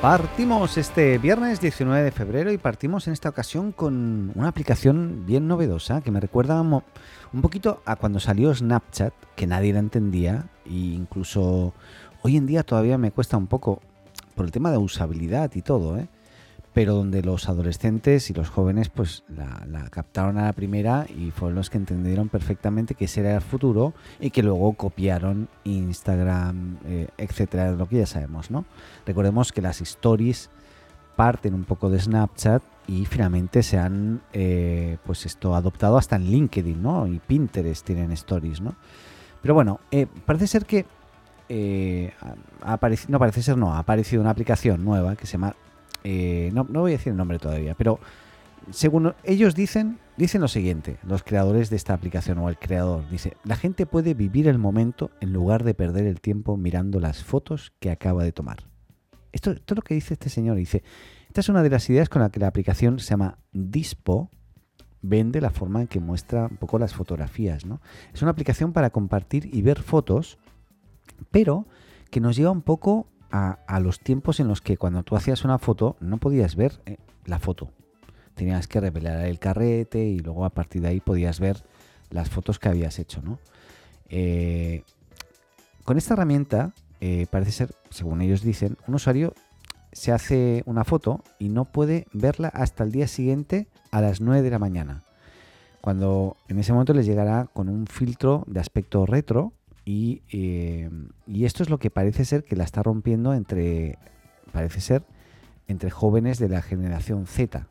Partimos 0.00 0.78
este 0.78 1.18
viernes 1.18 1.60
19 1.60 2.04
de 2.04 2.12
febrero 2.12 2.52
y 2.52 2.56
partimos 2.56 3.08
en 3.08 3.14
esta 3.14 3.30
ocasión 3.30 3.72
con 3.72 4.30
una 4.36 4.46
aplicación 4.46 5.26
bien 5.26 5.48
novedosa 5.48 6.02
que 6.02 6.12
me 6.12 6.20
recuerda 6.20 6.60
un 6.62 7.42
poquito 7.42 7.82
a 7.84 7.96
cuando 7.96 8.20
salió 8.20 8.54
Snapchat, 8.54 9.12
que 9.34 9.48
nadie 9.48 9.72
la 9.72 9.80
entendía 9.80 10.46
e 10.64 10.70
incluso 10.70 11.74
hoy 12.22 12.36
en 12.36 12.46
día 12.46 12.62
todavía 12.62 12.96
me 12.96 13.10
cuesta 13.10 13.36
un 13.36 13.48
poco 13.48 13.82
por 14.36 14.46
el 14.46 14.52
tema 14.52 14.70
de 14.70 14.78
usabilidad 14.78 15.50
y 15.56 15.62
todo, 15.62 15.98
¿eh? 15.98 16.06
Pero 16.78 16.94
donde 16.94 17.22
los 17.22 17.48
adolescentes 17.48 18.30
y 18.30 18.34
los 18.34 18.50
jóvenes 18.50 18.88
pues 18.88 19.24
la, 19.36 19.90
captaron 19.90 20.38
a 20.38 20.44
la 20.44 20.52
primera 20.52 21.06
y 21.08 21.32
fueron 21.32 21.56
los 21.56 21.70
que 21.70 21.76
entendieron 21.76 22.28
perfectamente 22.28 22.94
que 22.94 23.06
ese 23.06 23.18
era 23.18 23.34
el 23.34 23.40
futuro 23.40 23.94
y 24.20 24.30
que 24.30 24.44
luego 24.44 24.74
copiaron 24.74 25.48
Instagram, 25.64 26.76
eh, 26.86 27.08
etcétera, 27.18 27.72
lo 27.72 27.88
que 27.88 27.96
ya 27.96 28.06
sabemos, 28.06 28.52
¿no? 28.52 28.64
Recordemos 29.04 29.50
que 29.50 29.60
las 29.60 29.80
stories 29.80 30.50
parten 31.16 31.54
un 31.54 31.64
poco 31.64 31.90
de 31.90 31.98
Snapchat 31.98 32.62
y 32.86 33.06
finalmente 33.06 33.64
se 33.64 33.76
han 33.76 34.20
eh, 34.32 34.98
pues 35.04 35.26
esto 35.26 35.56
adoptado 35.56 35.98
hasta 35.98 36.14
en 36.14 36.30
LinkedIn, 36.30 36.80
¿no? 36.80 37.08
Y 37.08 37.18
Pinterest 37.18 37.84
tienen 37.84 38.12
stories, 38.12 38.60
¿no? 38.60 38.76
Pero 39.42 39.52
bueno, 39.52 39.80
eh, 39.90 40.06
parece 40.24 40.46
ser 40.46 40.64
que 40.64 40.86
eh, 41.48 42.12
no 43.08 43.18
parece 43.18 43.42
ser, 43.42 43.56
no, 43.56 43.74
ha 43.74 43.80
aparecido 43.80 44.22
una 44.22 44.30
aplicación 44.30 44.84
nueva 44.84 45.16
que 45.16 45.26
se 45.26 45.32
llama 45.32 45.56
eh, 46.04 46.50
no, 46.52 46.66
no 46.68 46.80
voy 46.80 46.92
a 46.92 46.96
decir 46.96 47.10
el 47.10 47.16
nombre 47.16 47.38
todavía, 47.38 47.74
pero 47.74 48.00
según 48.70 49.14
ellos 49.24 49.54
dicen, 49.54 49.98
dicen 50.16 50.40
lo 50.40 50.48
siguiente, 50.48 50.98
los 51.02 51.22
creadores 51.22 51.70
de 51.70 51.76
esta 51.76 51.94
aplicación 51.94 52.38
o 52.38 52.48
el 52.48 52.58
creador, 52.58 53.08
dice, 53.08 53.36
la 53.44 53.56
gente 53.56 53.86
puede 53.86 54.14
vivir 54.14 54.48
el 54.48 54.58
momento 54.58 55.10
en 55.20 55.32
lugar 55.32 55.64
de 55.64 55.74
perder 55.74 56.06
el 56.06 56.20
tiempo 56.20 56.56
mirando 56.56 57.00
las 57.00 57.24
fotos 57.24 57.72
que 57.80 57.90
acaba 57.90 58.24
de 58.24 58.32
tomar. 58.32 58.58
Esto, 59.32 59.52
esto 59.52 59.74
es 59.74 59.76
lo 59.76 59.82
que 59.82 59.94
dice 59.94 60.14
este 60.14 60.28
señor, 60.28 60.56
dice, 60.56 60.82
esta 61.28 61.40
es 61.40 61.48
una 61.48 61.62
de 61.62 61.70
las 61.70 61.88
ideas 61.88 62.08
con 62.08 62.22
la 62.22 62.30
que 62.30 62.40
la 62.40 62.46
aplicación 62.46 62.98
se 62.98 63.10
llama 63.10 63.38
Dispo, 63.52 64.30
vende 65.00 65.40
la 65.40 65.50
forma 65.50 65.80
en 65.80 65.86
que 65.86 66.00
muestra 66.00 66.46
un 66.46 66.56
poco 66.56 66.78
las 66.78 66.94
fotografías, 66.94 67.64
¿no? 67.64 67.80
Es 68.12 68.22
una 68.22 68.32
aplicación 68.32 68.72
para 68.72 68.90
compartir 68.90 69.54
y 69.54 69.62
ver 69.62 69.80
fotos, 69.80 70.38
pero 71.30 71.66
que 72.10 72.20
nos 72.20 72.36
lleva 72.36 72.50
un 72.50 72.62
poco 72.62 73.06
a, 73.30 73.80
los 73.80 74.00
tiempos 74.00 74.40
en 74.40 74.48
los 74.48 74.60
que 74.60 74.76
cuando 74.76 75.02
tú 75.02 75.16
hacías 75.16 75.44
una 75.44 75.58
foto 75.58 75.96
no 76.00 76.18
podías 76.18 76.56
ver 76.56 76.80
eh, 76.86 76.96
la 77.24 77.38
foto. 77.38 77.70
Tenías 78.34 78.66
que 78.68 78.80
revelar 78.80 79.26
el 79.26 79.38
carrete 79.38 80.04
y 80.04 80.20
luego 80.20 80.44
a 80.44 80.50
partir 80.50 80.82
de 80.82 80.88
ahí 80.88 81.00
podías 81.00 81.40
ver 81.40 81.62
las 82.10 82.30
fotos 82.30 82.58
que 82.58 82.68
habías 82.68 82.98
hecho, 82.98 83.20
¿no? 83.22 83.38
Eh, 84.08 84.82
con 85.84 85.98
esta 85.98 86.14
herramienta 86.14 86.72
eh, 87.00 87.26
parece 87.30 87.52
ser, 87.52 87.74
según 87.90 88.20
ellos 88.22 88.42
dicen, 88.42 88.76
un 88.86 88.94
usuario 88.94 89.34
se 89.92 90.12
hace 90.12 90.62
una 90.66 90.84
foto 90.84 91.22
y 91.38 91.48
no 91.48 91.64
puede 91.64 92.06
verla 92.12 92.48
hasta 92.48 92.84
el 92.84 92.92
día 92.92 93.08
siguiente 93.08 93.68
a 93.90 94.00
las 94.00 94.20
9 94.20 94.42
de 94.42 94.50
la 94.50 94.58
mañana. 94.58 95.02
Cuando 95.80 96.36
en 96.48 96.58
ese 96.58 96.72
momento 96.72 96.92
les 96.92 97.06
llegará 97.06 97.48
con 97.52 97.68
un 97.68 97.86
filtro 97.86 98.44
de 98.46 98.60
aspecto 98.60 99.06
retro 99.06 99.52
y, 99.90 100.20
eh, 100.30 100.90
y 101.26 101.46
esto 101.46 101.62
es 101.62 101.70
lo 101.70 101.78
que 101.78 101.88
parece 101.90 102.26
ser 102.26 102.44
que 102.44 102.56
la 102.56 102.64
está 102.64 102.82
rompiendo 102.82 103.32
entre, 103.32 103.96
parece 104.52 104.82
ser, 104.82 105.02
entre 105.66 105.88
jóvenes 105.90 106.38
de 106.38 106.50
la 106.50 106.60
generación 106.60 107.26
Z. 107.26 107.66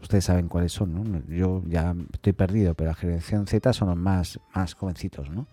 Ustedes 0.00 0.24
saben 0.26 0.46
cuáles 0.46 0.70
son, 0.70 0.94
¿no? 0.94 1.22
Yo 1.26 1.64
ya 1.66 1.96
estoy 2.12 2.32
perdido, 2.32 2.74
pero 2.74 2.90
la 2.90 2.94
generación 2.94 3.48
Z 3.48 3.72
son 3.72 3.88
los 3.88 3.96
más, 3.96 4.38
más 4.54 4.74
jovencitos, 4.74 5.28
¿no? 5.30 5.48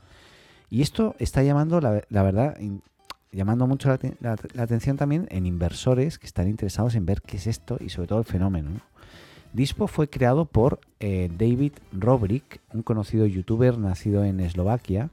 Y 0.69 0.83
esto 0.83 1.15
está 1.17 1.41
llamando, 1.41 1.81
la, 1.81 2.03
verdad, 2.21 2.55
llamando 3.31 3.65
mucho 3.65 3.89
la, 3.89 3.97
te- 3.97 4.15
la- 4.19 4.35
la 4.53 4.61
atención 4.61 4.95
también 4.95 5.27
en 5.31 5.47
inversores 5.47 6.19
que 6.19 6.27
están 6.27 6.47
interesados 6.47 6.93
en 6.93 7.07
ver 7.07 7.23
qué 7.23 7.37
es 7.37 7.47
esto 7.47 7.77
y 7.79 7.89
sobre 7.89 8.07
todo 8.09 8.19
el 8.19 8.25
fenómeno, 8.25 8.69
¿no? 8.69 8.79
Dispo 9.55 9.87
fue 9.87 10.09
creado 10.09 10.43
por 10.45 10.81
eh, 10.99 11.31
David 11.37 11.71
Robrick, 11.93 12.59
un 12.73 12.83
conocido 12.83 13.25
youtuber 13.25 13.77
nacido 13.77 14.25
en 14.25 14.41
Eslovaquia. 14.41 15.09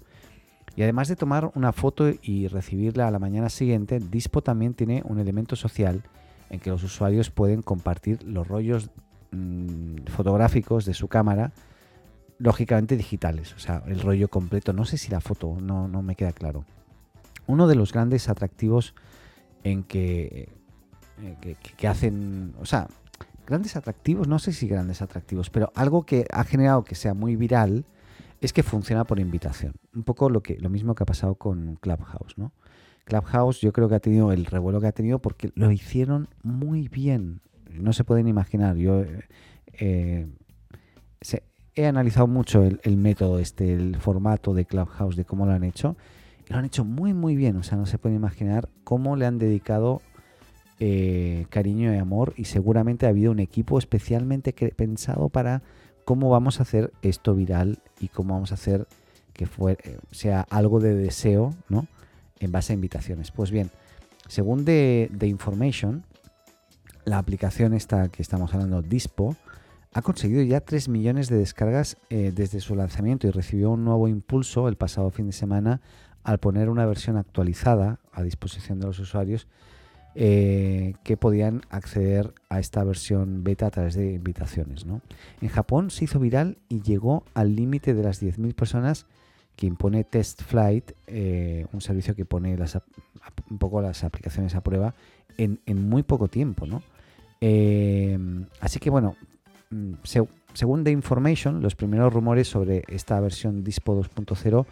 Y 0.75 0.83
además 0.83 1.07
de 1.09 1.15
tomar 1.17 1.53
una 1.55 1.73
foto 1.73 2.11
y 2.23 2.49
recibirla 2.49 3.07
a 3.07 3.11
la 3.13 3.19
mañana 3.21 3.51
siguiente, 3.51 4.01
Dispo 4.01 4.43
también 4.43 4.75
tiene 4.75 5.03
un 5.05 5.21
elemento 5.21 5.55
social 5.55 6.03
en 6.51 6.59
que 6.59 6.71
los 6.71 6.83
usuarios 6.83 7.31
pueden 7.31 7.63
compartir 7.63 8.23
los 8.25 8.49
rollos 8.49 8.91
mm, 9.31 10.07
fotográficos 10.07 10.87
de 10.87 10.95
su 10.95 11.07
cámara, 11.09 11.53
lógicamente 12.39 12.97
digitales, 12.97 13.55
o 13.55 13.59
sea, 13.61 13.85
el 13.87 14.01
rollo 14.01 14.27
completo. 14.29 14.73
No 14.73 14.85
sé 14.85 14.97
si 14.99 15.11
la 15.13 15.21
foto, 15.21 15.57
no, 15.61 15.87
no 15.87 16.03
me 16.03 16.17
queda 16.17 16.33
claro. 16.33 16.65
Uno 17.47 17.69
de 17.69 17.77
los 17.77 17.93
grandes 17.93 18.29
atractivos 18.29 18.95
en 19.63 19.85
que, 19.85 20.49
eh, 21.23 21.37
que, 21.41 21.55
que- 21.55 21.75
que 21.77 21.87
hacen, 21.89 22.55
o 22.61 22.67
sea, 22.67 22.89
grandes 23.47 23.77
atractivos, 23.77 24.29
no 24.29 24.39
sé 24.39 24.53
si 24.53 24.69
grandes 24.69 25.03
atractivos, 25.03 25.51
pero 25.51 25.73
algo 25.75 26.05
que 26.05 26.27
ha 26.33 26.45
generado 26.45 26.85
que 26.85 26.95
sea 26.95 27.15
muy 27.15 27.37
viral 27.37 27.85
es 28.41 28.53
que 28.53 28.63
funciona 28.63 29.05
por 29.05 29.21
invitación. 29.21 29.75
Un 29.95 30.03
poco 30.03 30.29
lo, 30.29 30.43
que, 30.43 30.59
lo 30.59 30.69
mismo 30.69 30.95
que 30.95 31.05
ha 31.05 31.07
pasado 31.07 31.37
con 31.37 31.77
Clubhouse, 31.77 32.37
¿no? 32.37 32.53
Clubhouse 33.05 33.61
yo 33.61 33.73
creo 33.73 33.89
que 33.89 33.97
ha 33.97 34.01
tenido 34.01 34.33
el 34.33 34.47
revuelo 34.47 34.81
que 34.81 34.87
ha 34.87 34.93
tenido 34.93 35.19
porque 35.19 35.51
lo 35.55 35.71
hicieron 35.71 36.29
muy 36.43 36.89
bien. 36.89 37.41
No 37.71 37.93
se 37.93 38.05
pueden 38.05 38.29
imaginar. 38.29 38.77
Yo 38.77 39.01
eh, 39.01 39.29
eh, 39.75 40.27
he 41.75 41.87
analizado 41.87 42.27
mucho 42.27 42.63
el, 42.65 42.97
método, 42.97 43.39
este, 43.39 43.75
el 43.75 43.97
formato 43.97 44.55
de 44.55 44.67
Clubhouse, 44.67 45.17
de 45.17 45.25
cómo 45.25 45.47
lo 45.47 45.53
han 45.53 45.65
hecho. 45.65 45.97
Lo 46.49 46.59
han 46.59 46.65
hecho 46.65 46.85
muy, 46.85 47.15
muy 47.15 47.37
bien. 47.37 47.57
O 47.57 47.63
sea, 47.63 47.79
no 47.79 47.87
se 47.87 47.99
pueden 47.99 48.17
imaginar 48.17 48.69
cómo 48.85 49.17
le 49.17 49.27
han 49.27 49.39
dedicado 49.39 50.03
eh, 50.85 51.47
cariño 51.49 51.95
y 51.95 51.99
amor. 51.99 52.35
Y 52.37 52.47
seguramente 52.47 53.07
ha 53.07 53.11
habido 53.11 53.31
un 53.31 53.39
equipo 53.39 53.79
especialmente 53.79 54.53
pensado 54.53 55.29
para 55.29 55.63
cómo 56.05 56.29
vamos 56.29 56.59
a 56.59 56.65
hacer 56.65 56.93
esto 57.03 57.37
viral 57.37 57.79
y 58.01 58.09
cómo 58.09 58.35
vamos 58.35 58.51
a 58.51 58.55
hacer 58.55 58.89
que 59.33 59.47
fue, 59.47 59.79
eh, 59.85 60.01
sea 60.11 60.45
algo 60.51 60.81
de 60.81 60.97
deseo, 60.97 61.55
¿no? 61.69 61.87
En 62.41 62.51
base 62.51 62.73
a 62.73 62.75
invitaciones. 62.75 63.31
Pues 63.31 63.53
bien, 63.53 63.71
según 64.27 64.65
The, 64.65 65.09
The 65.17 65.29
Information, 65.29 66.03
la 67.05 67.19
aplicación 67.19 67.75
esta 67.75 68.09
que 68.09 68.21
estamos 68.21 68.53
hablando, 68.53 68.83
Dispo, 68.83 69.37
ha 69.93 70.03
conseguido 70.03 70.43
ya 70.43 70.63
3 70.63 70.89
millones 70.89 71.29
de 71.29 71.37
descargas 71.37 71.97
eh, 72.11 72.33
desde 72.35 72.59
su 72.59 72.75
lanzamiento 72.75 73.29
y 73.29 73.31
recibió 73.31 73.71
un 73.71 73.85
nuevo 73.85 74.09
impulso 74.09 74.67
el 74.67 74.75
pasado 74.75 75.13
fin 75.13 75.29
de 75.29 75.33
semana 75.33 75.81
al 76.25 76.39
poner 76.39 76.69
una 76.69 76.87
versión 76.87 77.19
actualizada 77.19 78.01
a 78.11 78.25
disposición 78.25 78.81
de 78.81 78.87
los 78.87 78.99
usuarios 78.99 79.47
eh, 80.15 80.95
que 81.05 81.17
podían 81.17 81.63
acceder 81.71 82.35
a 82.49 82.59
esta 82.61 82.85
versión 82.85 83.45
beta 83.45 83.67
a 83.67 83.71
través 83.71 83.95
de 83.95 84.13
invitaciones. 84.13 84.85
En 85.41 85.49
Japón 85.49 85.91
se 85.91 86.05
hizo 86.05 86.19
viral 86.19 86.59
y 86.69 86.83
llegó 86.83 87.25
al 87.35 87.57
límite 87.57 87.95
de 87.95 88.03
las 88.03 88.23
10.000 88.23 88.55
personas 88.55 89.07
que 89.57 89.67
impone 89.67 90.05
Test 90.05 90.43
Flight, 90.43 90.93
eh, 91.07 91.67
un 91.73 91.81
servicio 91.81 92.15
que 92.15 92.25
pone 92.25 92.57
un 93.51 93.59
poco 93.59 93.83
las 93.83 94.03
aplicaciones 94.05 94.55
a 94.55 94.63
prueba 94.63 94.95
en, 95.39 95.61
muy 95.89 96.03
poco 96.03 96.29
tiempo. 96.29 96.67
Eh, 97.41 98.19
así 98.61 98.79
que 98.79 98.91
bueno, 98.91 99.17
mm, 99.71 99.93
se- 100.05 100.27
según 100.55 100.85
The 100.85 100.91
Information, 100.91 101.63
los 101.63 101.75
primeros 101.75 102.13
rumores 102.13 102.49
sobre 102.49 102.83
esta 102.89 103.19
versión 103.21 103.65
Dispo 103.65 103.95
2.0 103.95 104.67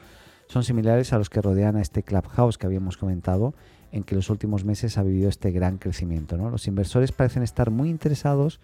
son 0.47 0.65
similares 0.65 1.13
a 1.13 1.19
los 1.19 1.31
que 1.31 1.41
rodean 1.43 1.77
a 1.77 1.81
este 1.81 2.03
Clubhouse 2.03 2.59
que 2.59 2.67
habíamos 2.67 2.97
comentado, 2.97 3.55
en 3.93 4.05
que 4.05 4.15
los 4.15 4.31
últimos 4.31 4.65
meses 4.65 4.99
ha 4.99 5.03
vivido 5.03 5.29
este 5.29 5.51
gran 5.51 5.79
crecimiento. 5.79 6.37
¿no? 6.37 6.51
Los 6.51 6.67
inversores 6.67 7.13
parecen 7.13 7.43
estar 7.43 7.71
muy 7.71 7.89
interesados 7.91 8.61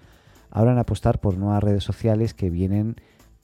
ahora 0.51 0.73
en 0.73 0.79
apostar 0.79 1.21
por 1.21 1.37
nuevas 1.37 1.63
redes 1.63 1.85
sociales 1.85 2.35
que 2.35 2.51
vienen 2.51 2.97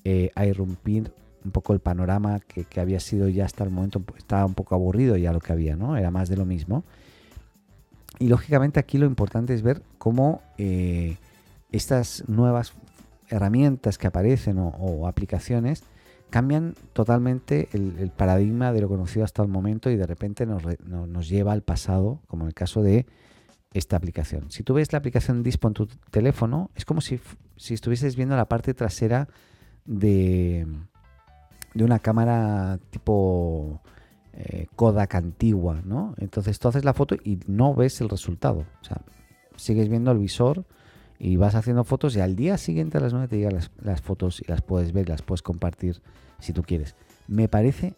eh, 0.04 0.30
a 0.34 0.46
irrumpir 0.46 1.12
un 1.44 1.50
poco 1.50 1.72
el 1.72 1.80
panorama 1.80 2.40
que, 2.40 2.80
había 2.80 3.00
sido 3.00 3.28
ya 3.28 3.44
hasta 3.44 3.64
el 3.64 3.70
momento, 3.70 4.02
estaba 4.16 4.46
un 4.46 4.54
poco 4.54 4.76
aburrido 4.76 5.16
ya 5.16 5.32
lo 5.32 5.40
que 5.40 5.52
había, 5.52 5.74
¿no? 5.74 5.96
Era 5.96 6.12
más 6.12 6.28
de 6.28 6.36
lo 6.36 6.44
mismo. 6.44 6.84
Y 8.20 8.28
lógicamente 8.28 8.78
aquí 8.78 8.96
lo 8.98 9.06
importante 9.06 9.52
es 9.52 9.62
ver 9.62 9.82
cómo 9.98 10.40
eh, 10.56 11.16
estas 11.72 12.22
nuevas 12.28 12.74
herramientas 13.28 13.98
que 13.98 14.06
aparecen 14.06 14.58
o 14.58 15.08
aplicaciones 15.08 15.82
cambian 16.32 16.74
totalmente 16.94 17.68
el, 17.72 18.10
paradigma 18.10 18.72
de 18.72 18.80
lo 18.80 18.88
conocido 18.88 19.22
hasta 19.22 19.42
el 19.42 19.48
momento 19.48 19.90
y 19.90 19.96
de 19.96 20.06
repente 20.06 20.46
nos, 20.46 20.62
nos, 20.82 21.28
lleva 21.28 21.52
al 21.52 21.62
pasado, 21.62 22.20
como 22.26 22.44
en 22.44 22.48
el 22.48 22.54
caso 22.54 22.82
de 22.82 23.04
esta 23.74 23.96
aplicación. 23.96 24.50
Si 24.50 24.62
tú 24.62 24.72
ves 24.72 24.92
la 24.92 24.98
aplicación 24.98 25.42
Dispo 25.42 25.68
en 25.68 25.74
tu 25.74 25.86
teléfono, 26.10 26.70
es 26.74 26.86
como 26.86 27.02
si, 27.02 27.20
si 27.56 27.74
estuvieses 27.74 28.16
viendo 28.16 28.34
la 28.34 28.46
parte 28.46 28.72
trasera 28.72 29.28
de, 29.84 30.66
de 31.74 31.84
una 31.84 31.98
cámara 31.98 32.78
tipo 32.88 33.82
eh, 34.32 34.68
Kodak 34.74 35.14
antigua, 35.14 35.82
¿no? 35.84 36.14
Entonces 36.16 36.58
tú 36.58 36.68
haces 36.68 36.86
la 36.86 36.94
foto 36.94 37.14
y 37.14 37.40
no 37.46 37.74
ves 37.74 38.00
el 38.00 38.08
resultado. 38.08 38.64
O 38.80 38.84
sea, 38.84 39.02
sigues 39.56 39.90
viendo 39.90 40.10
el 40.10 40.18
visor 40.18 40.64
y 41.24 41.36
vas 41.36 41.54
haciendo 41.54 41.84
fotos 41.84 42.16
y 42.16 42.20
al 42.20 42.34
día 42.34 42.58
siguiente 42.58 42.98
a 42.98 43.00
las 43.00 43.12
9 43.12 43.28
te 43.28 43.36
llegan 43.36 43.56
las, 43.80 44.00
fotos 44.00 44.40
y 44.40 44.50
las 44.50 44.60
puedes 44.60 44.92
ver, 44.92 45.08
las 45.08 45.22
puedes 45.22 45.40
compartir 45.40 46.02
si 46.40 46.52
tú 46.52 46.64
quieres. 46.64 46.96
Me 47.28 47.46
parece 47.46 47.94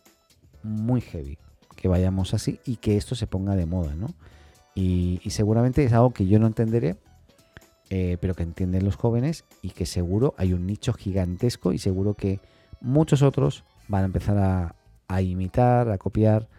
muy 0.62 1.00
heavy 1.00 1.38
que 1.74 1.88
vayamos 1.88 2.34
así 2.34 2.60
y 2.66 2.76
que 2.76 2.98
esto 2.98 3.14
se 3.14 3.26
ponga 3.26 3.56
de 3.56 3.64
moda, 3.64 3.94
¿no? 3.94 4.08
Y, 4.74 5.22
seguramente 5.30 5.82
es 5.84 5.94
algo 5.94 6.10
que 6.12 6.26
yo 6.26 6.38
no 6.38 6.46
entenderé, 6.46 6.96
eh, 7.88 8.18
pero 8.20 8.34
que 8.34 8.42
entienden 8.42 8.84
los 8.84 8.96
jóvenes 8.96 9.46
y 9.62 9.70
que 9.70 9.86
seguro 9.86 10.34
hay 10.36 10.52
un 10.52 10.66
nicho 10.66 10.92
gigantesco 10.92 11.72
y 11.72 11.78
seguro 11.78 12.12
que 12.12 12.40
muchos 12.82 13.22
otros 13.22 13.64
van 13.88 14.02
a 14.02 14.06
empezar 14.06 14.74
a, 15.08 15.22
imitar, 15.22 15.88
a 15.88 15.96
copiar 15.96 16.50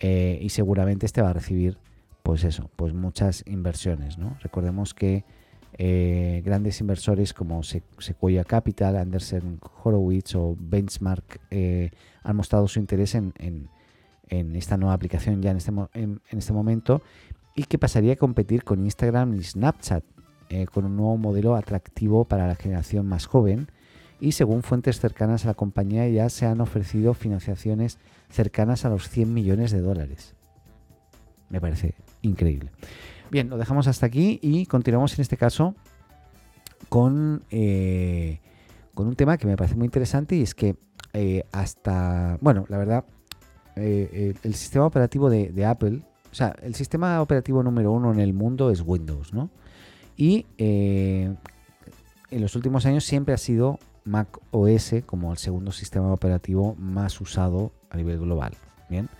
eh, 0.00 0.38
y 0.42 0.50
seguramente 0.50 1.06
este 1.06 1.22
va 1.22 1.30
a 1.30 1.32
recibir 1.32 1.78
pues 2.22 2.44
eso, 2.44 2.70
pues 2.76 2.92
muchas 2.92 3.44
inversiones, 3.46 4.18
¿no? 4.18 4.36
Recordemos 4.42 4.92
que 4.92 5.24
eh, 5.78 6.42
grandes 6.44 6.80
inversores 6.80 7.32
como 7.32 7.62
Sequoia 7.62 8.44
Capital, 8.44 8.96
Anderson 8.96 9.60
Horowitz 9.82 10.34
o 10.34 10.56
Benchmark 10.58 11.40
han 12.22 12.36
mostrado 12.36 12.68
su 12.68 12.78
interés 12.78 13.14
en, 13.14 13.68
esta 14.28 14.76
nueva 14.76 14.94
aplicación 14.94 15.42
ya 15.42 15.50
en 15.50 15.56
este, 15.58 15.72
en 15.94 16.20
este 16.30 16.52
momento 16.52 17.02
y 17.54 17.64
que 17.64 17.78
pasaría 17.78 18.14
a 18.14 18.16
competir 18.16 18.64
con 18.64 18.82
Instagram 18.84 19.34
y 19.34 19.42
Snapchat, 19.42 20.04
eh, 20.48 20.66
con 20.66 20.84
un 20.84 20.96
nuevo 20.96 21.16
modelo 21.16 21.56
atractivo 21.56 22.24
para 22.24 22.46
la 22.46 22.54
generación 22.54 23.06
más 23.06 23.26
joven. 23.26 23.68
Y 24.20 24.32
según 24.32 24.62
fuentes 24.62 25.00
cercanas 25.00 25.44
a 25.44 25.48
la 25.48 25.54
compañía 25.54 26.08
ya 26.08 26.28
se 26.28 26.46
han 26.46 26.60
ofrecido 26.60 27.12
financiaciones 27.12 27.98
cercanas 28.30 28.84
a 28.84 28.88
los 28.88 29.08
100 29.08 29.34
millones 29.34 29.72
de 29.72 29.80
dólares. 29.80 30.34
Me 31.50 31.60
parece 31.60 31.94
increíble. 32.22 32.70
Bien, 33.30 33.48
lo 33.48 33.58
dejamos 33.58 33.86
hasta 33.86 34.06
aquí 34.06 34.38
y 34.42 34.66
continuamos 34.66 35.14
en 35.14 35.22
este 35.22 35.36
caso 35.36 35.74
con, 36.88 37.44
eh, 37.50 38.40
con 38.94 39.06
un 39.06 39.16
tema 39.16 39.38
que 39.38 39.46
me 39.46 39.56
parece 39.56 39.74
muy 39.76 39.86
interesante 39.86 40.36
y 40.36 40.42
es 40.42 40.54
que 40.54 40.76
eh, 41.12 41.44
hasta, 41.52 42.38
bueno, 42.40 42.64
la 42.68 42.78
verdad, 42.78 43.04
el 43.74 44.54
sistema 44.54 44.84
operativo 44.84 45.30
de 45.30 45.64
Apple 45.64 46.02
o 46.32 46.34
sea, 46.34 46.56
el 46.62 46.74
sistema 46.74 47.20
operativo 47.20 47.62
número 47.62 47.92
uno 47.92 48.10
en 48.10 48.18
el 48.18 48.32
mundo 48.32 48.70
es 48.70 48.80
Windows, 48.80 49.34
¿no? 49.34 49.50
Y 50.16 50.46
eh, 50.56 51.34
en 52.30 52.40
los 52.40 52.56
últimos 52.56 52.86
años 52.86 53.04
siempre 53.04 53.34
ha 53.34 53.38
sido 53.38 53.78
Mac 54.04 54.38
OS 54.50 54.94
como 55.04 55.30
el 55.32 55.38
segundo 55.38 55.72
sistema 55.72 56.10
operativo 56.10 56.74
más 56.76 57.20
usado 57.20 57.72
a 57.90 57.98
nivel 57.98 58.18
global. 58.18 58.54
Bien, 58.88 59.10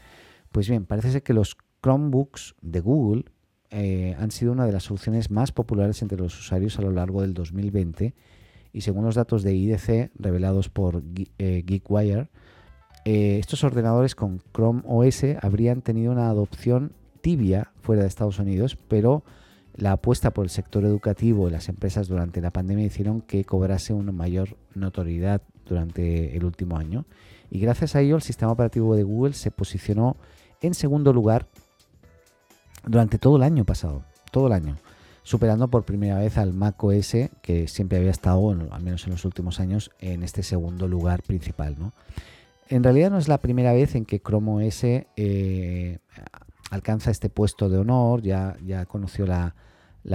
pues 0.53 0.71
bien, 0.71 0.87
parece 0.87 1.13
ser 1.13 1.23
que 1.23 1.35
los 1.35 1.55
Chromebooks 1.83 2.55
de 2.61 2.81
Google 2.81 3.25
eh, 3.71 4.17
han 4.19 4.31
sido 4.31 4.53
una 4.53 4.67
de 4.67 4.73
las 4.73 4.85
soluciones 4.85 5.31
más 5.31 5.53
populares 5.53 6.03
entre 6.03 6.19
los 6.19 6.39
usuarios 6.39 6.79
a 6.79 6.83
lo 6.83 6.91
largo 6.91 7.23
del 7.23 7.35
2020 7.35 8.15
y 8.73 8.81
según 8.81 9.05
los 9.05 9.15
datos 9.15 9.43
de 9.43 9.55
IDC 9.55 10.13
revelados 10.19 10.69
por 10.69 11.03
eh, 11.39 11.65
GeekWire, 11.67 12.29
estos 13.05 13.65
ordenadores 13.65 14.15
con 14.15 14.41
Chrome 14.55 14.83
OS 14.87 15.25
habrían 15.43 15.83
tenido 15.83 16.13
una 16.13 16.29
adopción 16.29 16.93
tibia 17.21 17.73
fuera 17.81 18.03
de 18.03 18.09
Estados 18.09 18.39
Unidos, 18.39 18.77
pero 18.89 19.25
la 19.75 19.93
apuesta 19.93 20.33
por 20.33 20.45
el 20.45 20.51
sector 20.51 20.85
educativo 20.85 21.49
y 21.49 21.51
las 21.51 21.69
empresas 21.69 22.09
durante 22.09 22.41
la 22.41 22.51
pandemia 22.51 22.85
hicieron 22.85 23.23
que 23.23 23.45
cobrase 23.45 23.95
una 23.95 24.13
mayor 24.13 24.57
notoriedad 24.75 25.41
durante 25.67 26.37
el 26.37 26.45
último 26.45 26.77
año. 26.77 27.07
Y 27.51 27.59
gracias 27.59 27.97
a 27.97 28.01
ello 28.01 28.17
el 28.17 28.23
sistema 28.23 28.53
operativo 28.53 28.95
de 28.95 29.03
Google 29.03 29.33
se 29.33 29.51
posicionó 29.51 30.17
en 30.61 30.75
segundo 30.75 31.13
lugar 31.13 31.49
durante 32.87 33.19
todo 33.19 33.37
el 33.37 33.43
año 33.43 33.65
pasado, 33.65 34.03
todo 34.31 34.47
el 34.47 34.53
año, 34.53 34.77
superando 35.23 35.69
por 35.69 35.85
primera 35.85 36.19
vez 36.19 36.39
al 36.39 36.53
Mac 36.53 36.83
OS, 36.83 37.17
que 37.43 37.69
siempre 37.69 37.99
había 37.99 38.11
estado, 38.11 38.51
al 38.51 38.83
menos 38.83 39.05
en 39.07 39.13
los 39.13 39.25
últimos 39.25 39.61
años, 39.61 39.91
en 40.01 40.23
este 40.23 40.43
segundo 40.43 40.89
lugar 40.89 41.23
principal. 41.23 41.77
En 42.69 42.83
realidad 42.83 43.11
no 43.11 43.19
es 43.19 43.29
la 43.29 43.39
primera 43.39 43.73
vez 43.73 43.95
en 43.95 44.05
que 44.05 44.21
Chrome 44.21 44.67
OS 44.67 44.85
eh, 44.85 45.99
alcanza 46.71 47.11
este 47.11 47.29
puesto 47.29 47.69
de 47.69 47.79
honor, 47.79 48.23
ya, 48.23 48.57
ya 48.65 48.87
conoció 48.87 49.27
la, 49.27 49.55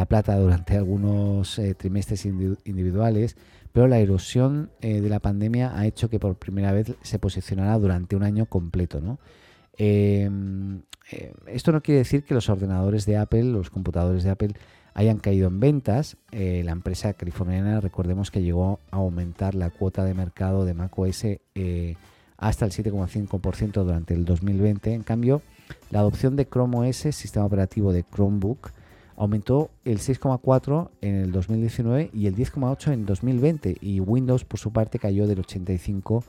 plata 0.07 0.35
durante 0.37 0.75
algunos 0.75 1.59
eh, 1.59 1.75
trimestres 1.75 2.25
individuales, 2.25 3.37
pero 3.71 3.87
la 3.87 3.99
erosión 3.99 4.71
eh, 4.81 5.01
de 5.01 5.09
la 5.09 5.19
pandemia 5.19 5.77
ha 5.77 5.85
hecho 5.85 6.09
que 6.09 6.19
por 6.19 6.35
primera 6.35 6.71
vez 6.71 6.95
se 7.03 7.19
posicionara 7.19 7.77
durante 7.77 8.15
un 8.15 8.23
año 8.23 8.47
completo. 8.47 8.97
Em, 8.97 9.17
Em, 9.77 10.81
eh, 11.11 11.33
esto 11.47 11.71
no 11.71 11.81
quiere 11.81 11.99
decir 11.99 12.23
que 12.23 12.33
los 12.33 12.49
ordenadores 12.49 13.05
de 13.05 13.17
Apple, 13.17 13.43
los 13.43 13.69
computadores 13.69 14.23
de 14.23 14.31
Apple, 14.31 14.53
hayan 14.93 15.19
caído 15.19 15.47
en 15.47 15.59
ventas. 15.59 16.17
Eh, 16.31 16.63
la 16.65 16.71
empresa 16.71 17.13
californiana, 17.13 17.79
recordemos 17.79 18.31
que 18.31 18.41
llegó 18.41 18.79
a 18.91 18.97
aumentar 18.97 19.53
la 19.55 19.69
cuota 19.69 20.03
de 20.03 20.13
mercado 20.13 20.65
de 20.65 20.73
macOS 20.73 21.23
eh, 21.25 21.95
hasta 22.37 22.65
el 22.65 22.71
7,5% 22.71 23.83
durante 23.83 24.15
el 24.15 24.25
2020. 24.25 24.93
En 24.93 25.03
cambio, 25.03 25.43
la 25.91 25.99
adopción 25.99 26.35
de 26.35 26.47
Chrome 26.47 26.89
OS, 26.89 27.15
sistema 27.15 27.45
operativo 27.45 27.93
de 27.93 28.03
Chromebook, 28.03 28.71
aumentó 29.15 29.69
el 29.85 29.99
6,4 29.99 30.89
en 31.01 31.15
el 31.15 31.31
2019 31.31 32.09
y 32.13 32.27
el 32.27 32.35
10,8 32.35 32.93
en 32.93 33.05
2020 33.05 33.77
y 33.79 33.99
Windows 33.99 34.45
por 34.45 34.59
su 34.59 34.71
parte 34.71 34.99
cayó 34.99 35.27
del 35.27 35.39
85 35.39 36.23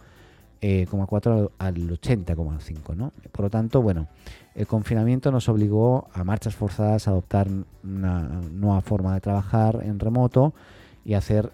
eh, 0.61 0.87
80,4 0.87 1.53
al 1.59 1.75
80,5. 1.77 2.97
¿no? 2.97 3.13
Por 3.31 3.45
lo 3.45 3.51
tanto, 3.51 3.81
bueno, 3.81 4.09
el 4.57 4.67
confinamiento 4.67 5.31
nos 5.31 5.49
obligó 5.49 6.09
a 6.13 6.25
marchas 6.25 6.57
forzadas 6.57 7.07
a 7.07 7.13
adoptar 7.13 7.47
una 7.85 8.23
nueva 8.51 8.81
forma 8.81 9.15
de 9.15 9.21
trabajar 9.21 9.81
en 9.85 10.01
remoto 10.01 10.55
y 11.05 11.15
hacer 11.15 11.53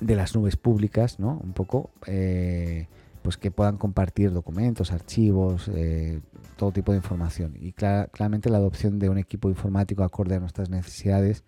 de 0.00 0.16
las 0.16 0.34
nubes 0.34 0.56
públicas, 0.56 1.18
¿no? 1.18 1.40
Un 1.42 1.52
poco, 1.54 1.90
eh, 2.06 2.88
pues 3.22 3.38
que 3.38 3.50
puedan 3.50 3.78
compartir 3.78 4.32
documentos, 4.32 4.92
archivos, 4.92 5.70
eh, 5.72 6.20
todo 6.56 6.72
tipo 6.72 6.92
de 6.92 6.98
información. 6.98 7.54
Y 7.58 7.72
clar, 7.72 8.10
claramente 8.10 8.50
la 8.50 8.58
adopción 8.58 8.98
de 8.98 9.08
un 9.08 9.16
equipo 9.16 9.48
informático 9.48 10.04
acorde 10.04 10.34
a 10.34 10.40
nuestras 10.40 10.68
necesidades, 10.68 11.44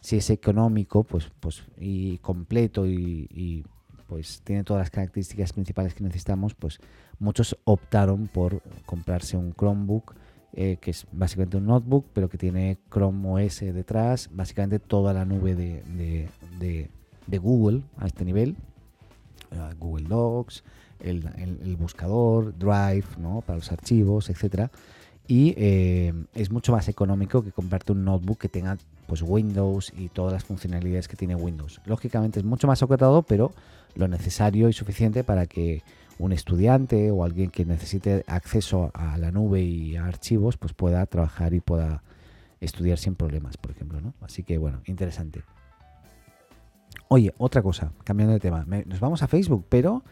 si 0.00 0.16
es 0.16 0.28
económico, 0.28 1.02
pues, 1.04 1.30
pues 1.40 1.62
y 1.78 2.18
completo 2.18 2.86
y 2.86 3.64
pues 4.10 4.42
tiene 4.42 4.64
todas 4.64 4.80
las 4.80 4.90
características 4.90 5.52
principales 5.52 5.94
que 5.94 6.02
necesitamos, 6.02 6.56
pues 6.56 6.80
muchos 7.20 7.56
optaron 7.62 8.26
por 8.26 8.60
comprarse 8.84 9.36
un 9.36 9.54
Chromebook, 9.54 10.16
eh, 10.52 10.78
que 10.80 10.90
es 10.90 11.06
básicamente 11.12 11.58
un 11.58 11.66
notebook, 11.66 12.06
pero 12.12 12.28
que 12.28 12.36
tiene 12.36 12.78
Chrome 12.92 13.46
OS 13.46 13.60
detrás, 13.60 14.28
básicamente 14.32 14.80
toda 14.80 15.14
la 15.14 15.24
nube 15.24 15.54
de, 15.54 16.28
de, 16.58 17.38
Google 17.38 17.82
a 17.98 18.08
este 18.08 18.24
nivel, 18.24 18.56
eh, 19.52 19.74
Google 19.78 20.08
Docs, 20.08 20.64
el, 20.98 21.76
buscador, 21.78 22.58
Drive, 22.58 23.06
¿no? 23.16 23.42
para 23.42 23.58
los 23.58 23.70
archivos, 23.70 24.28
etcétera. 24.28 24.72
Y 25.28 25.54
eh, 25.56 26.12
es 26.34 26.50
mucho 26.50 26.72
más 26.72 26.88
económico 26.88 27.44
que 27.44 27.52
comprarte 27.52 27.92
un 27.92 28.04
notebook 28.04 28.38
que 28.38 28.48
tenga 28.48 28.76
pues 29.06 29.22
Windows 29.22 29.92
y 29.96 30.08
todas 30.08 30.32
las 30.32 30.42
funcionalidades 30.42 31.06
que 31.06 31.16
tiene 31.16 31.36
Windows. 31.36 31.80
Lógicamente 31.84 32.40
es 32.40 32.44
mucho 32.44 32.66
más 32.66 32.82
acotado, 32.82 33.22
pero 33.22 33.52
lo 33.94 34.08
necesario 34.08 34.68
y 34.68 34.72
suficiente 34.72 35.24
para 35.24 35.46
que 35.46 35.82
un 36.18 36.32
estudiante 36.32 37.10
o 37.10 37.24
alguien 37.24 37.50
que 37.50 37.64
necesite 37.64 38.24
acceso 38.26 38.90
a 38.94 39.16
la 39.16 39.30
nube 39.30 39.62
y 39.62 39.96
a 39.96 40.04
archivos, 40.04 40.56
pues 40.56 40.74
pueda 40.74 41.04
trabajar 41.06 41.54
y 41.54 41.60
pueda 41.60 42.02
estudiar 42.60 42.98
sin 42.98 43.14
problemas, 43.14 43.56
por 43.56 43.70
ejemplo, 43.70 44.00
¿no? 44.00 44.14
Así 44.20 44.42
que 44.42 44.58
bueno, 44.58 44.82
interesante. 44.84 45.42
Oye, 47.08 47.32
otra 47.38 47.62
cosa, 47.62 47.92
cambiando 48.04 48.34
de 48.34 48.40
tema, 48.40 48.66
nos 48.86 49.00
vamos 49.00 49.22
a 49.22 49.28
Facebook, 49.28 49.64
pero 49.68 50.04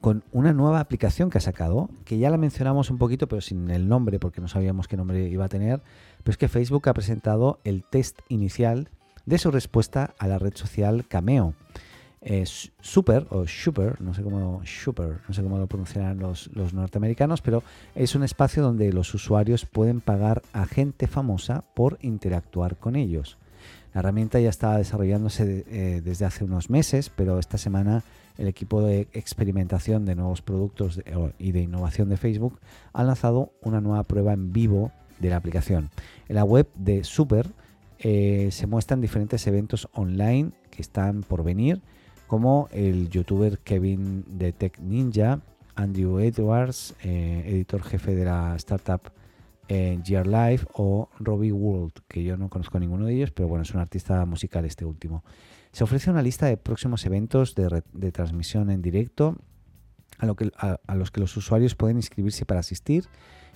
con 0.00 0.22
una 0.30 0.52
nueva 0.52 0.80
aplicación 0.80 1.30
que 1.30 1.38
ha 1.38 1.40
sacado, 1.40 1.88
que 2.04 2.18
ya 2.18 2.30
la 2.30 2.36
mencionamos 2.36 2.90
un 2.90 2.98
poquito, 2.98 3.26
pero 3.26 3.40
sin 3.40 3.70
el 3.70 3.88
nombre, 3.88 4.18
porque 4.18 4.40
no 4.40 4.48
sabíamos 4.48 4.88
qué 4.88 4.96
nombre 4.96 5.28
iba 5.28 5.46
a 5.46 5.48
tener, 5.48 5.82
pero 6.22 6.32
es 6.32 6.36
que 6.36 6.48
Facebook 6.48 6.88
ha 6.88 6.94
presentado 6.94 7.58
el 7.64 7.82
test 7.82 8.20
inicial 8.28 8.90
de 9.24 9.38
su 9.38 9.50
respuesta 9.50 10.14
a 10.18 10.28
la 10.28 10.38
red 10.38 10.54
social 10.54 11.06
Cameo. 11.08 11.54
Super 12.80 13.26
o 13.30 13.46
Super, 13.46 14.00
no 14.00 14.12
sé 14.12 14.22
cómo 14.22 14.60
Super, 14.64 15.20
no 15.28 15.34
sé 15.34 15.42
cómo 15.42 15.58
lo 15.58 15.66
pronunciarán 15.66 16.18
los, 16.18 16.50
los, 16.54 16.74
norteamericanos, 16.74 17.40
pero 17.40 17.62
es 17.94 18.14
un 18.14 18.24
espacio 18.24 18.62
donde 18.62 18.92
los 18.92 19.14
usuarios 19.14 19.64
pueden 19.64 20.00
pagar 20.00 20.42
a 20.52 20.66
gente 20.66 21.06
famosa 21.06 21.64
por 21.74 21.98
interactuar 22.02 22.76
con 22.76 22.96
ellos. 22.96 23.38
La 23.94 24.00
herramienta 24.00 24.40
ya 24.40 24.50
estaba 24.50 24.76
desarrollándose 24.76 25.64
eh, 25.68 26.02
desde 26.04 26.24
hace 26.24 26.44
unos 26.44 26.68
meses, 26.68 27.10
pero 27.14 27.38
esta 27.38 27.58
semana 27.58 28.02
el 28.36 28.48
equipo 28.48 28.82
de 28.82 29.08
experimentación 29.12 30.04
de 30.04 30.14
nuevos 30.14 30.42
productos 30.42 31.00
y 31.38 31.52
de 31.52 31.62
innovación 31.62 32.10
de 32.10 32.18
Facebook 32.18 32.58
ha 32.92 33.02
lanzado 33.04 33.52
una 33.62 33.80
nueva 33.80 34.02
prueba 34.02 34.34
en 34.34 34.52
vivo 34.52 34.92
de 35.18 35.30
la 35.30 35.36
aplicación. 35.36 35.90
En 36.28 36.36
la 36.36 36.44
web 36.44 36.68
de 36.74 37.04
Super 37.04 37.46
eh, 37.98 38.50
se 38.52 38.66
muestran 38.66 39.00
diferentes 39.00 39.46
eventos 39.46 39.88
online 39.94 40.50
que 40.70 40.82
están 40.82 41.22
por 41.22 41.42
venir, 41.42 41.80
como 42.26 42.68
el 42.72 43.08
youtuber 43.08 43.58
Kevin 43.58 44.24
de 44.26 44.52
Tech 44.52 44.78
Ninja, 44.78 45.40
Andrew 45.74 46.18
Edwards, 46.18 46.94
eh, 47.02 47.44
editor 47.46 47.82
jefe 47.82 48.14
de 48.14 48.24
la 48.24 48.54
startup 48.56 49.12
eh, 49.68 49.98
Gear 50.04 50.26
Life, 50.26 50.66
o 50.74 51.08
Robbie 51.18 51.52
World, 51.52 51.92
que 52.08 52.22
yo 52.22 52.36
no 52.36 52.48
conozco 52.48 52.78
ninguno 52.78 53.06
de 53.06 53.14
ellos, 53.14 53.30
pero 53.32 53.48
bueno, 53.48 53.62
es 53.62 53.74
un 53.74 53.80
artista 53.80 54.24
musical 54.24 54.64
este 54.64 54.84
último. 54.84 55.24
Se 55.72 55.84
ofrece 55.84 56.10
una 56.10 56.22
lista 56.22 56.46
de 56.46 56.56
próximos 56.56 57.04
eventos 57.04 57.54
de, 57.54 58.12
transmisión 58.12 58.70
en 58.70 58.80
directo 58.80 59.36
a 60.18 60.94
los 60.94 61.10
que 61.10 61.20
los 61.20 61.36
usuarios 61.36 61.74
pueden 61.74 61.98
inscribirse 61.98 62.46
para 62.46 62.60
asistir 62.60 63.04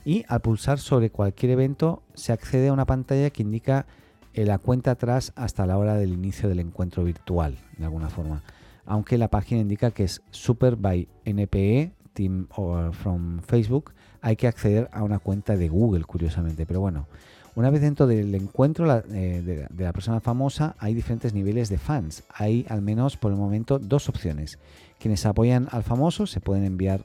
y 0.04 0.24
al 0.28 0.40
pulsar 0.40 0.78
sobre 0.78 1.10
cualquier 1.10 1.52
evento 1.52 2.02
se 2.14 2.32
accede 2.32 2.68
a 2.68 2.72
una 2.72 2.86
pantalla 2.86 3.30
que 3.30 3.42
indica 3.42 3.86
eh, 4.34 4.44
la 4.44 4.58
cuenta 4.58 4.92
atrás 4.92 5.32
hasta 5.36 5.66
la 5.66 5.78
hora 5.78 5.94
del 5.94 6.12
inicio 6.12 6.48
del 6.48 6.60
encuentro 6.60 7.04
virtual, 7.04 7.56
de 7.78 7.84
alguna 7.84 8.08
forma. 8.08 8.42
Aunque 8.90 9.18
la 9.18 9.28
página 9.28 9.60
indica 9.60 9.92
que 9.92 10.02
es 10.02 10.20
Super 10.32 10.74
by 10.74 11.06
NPE 11.24 11.92
Team 12.12 12.48
from 12.90 13.40
Facebook, 13.40 13.92
hay 14.20 14.34
que 14.34 14.48
acceder 14.48 14.90
a 14.92 15.04
una 15.04 15.20
cuenta 15.20 15.56
de 15.56 15.68
Google, 15.68 16.02
curiosamente. 16.02 16.66
Pero 16.66 16.80
bueno, 16.80 17.06
una 17.54 17.70
vez 17.70 17.82
dentro 17.82 18.08
del 18.08 18.34
encuentro 18.34 18.92
eh, 18.92 19.02
de, 19.42 19.66
de, 19.70 19.84
la 19.84 19.92
persona 19.92 20.18
famosa, 20.18 20.74
hay 20.80 20.92
diferentes 20.92 21.32
niveles 21.34 21.68
de 21.68 21.78
fans. 21.78 22.24
Hay 22.34 22.66
al 22.68 22.82
menos 22.82 23.16
por 23.16 23.30
el 23.30 23.38
momento 23.38 23.78
dos 23.78 24.08
opciones. 24.08 24.58
Quienes 24.98 25.24
apoyan 25.24 25.68
al 25.70 25.84
famoso 25.84 26.26
se 26.26 26.40
pueden 26.40 26.64
enviar 26.64 27.04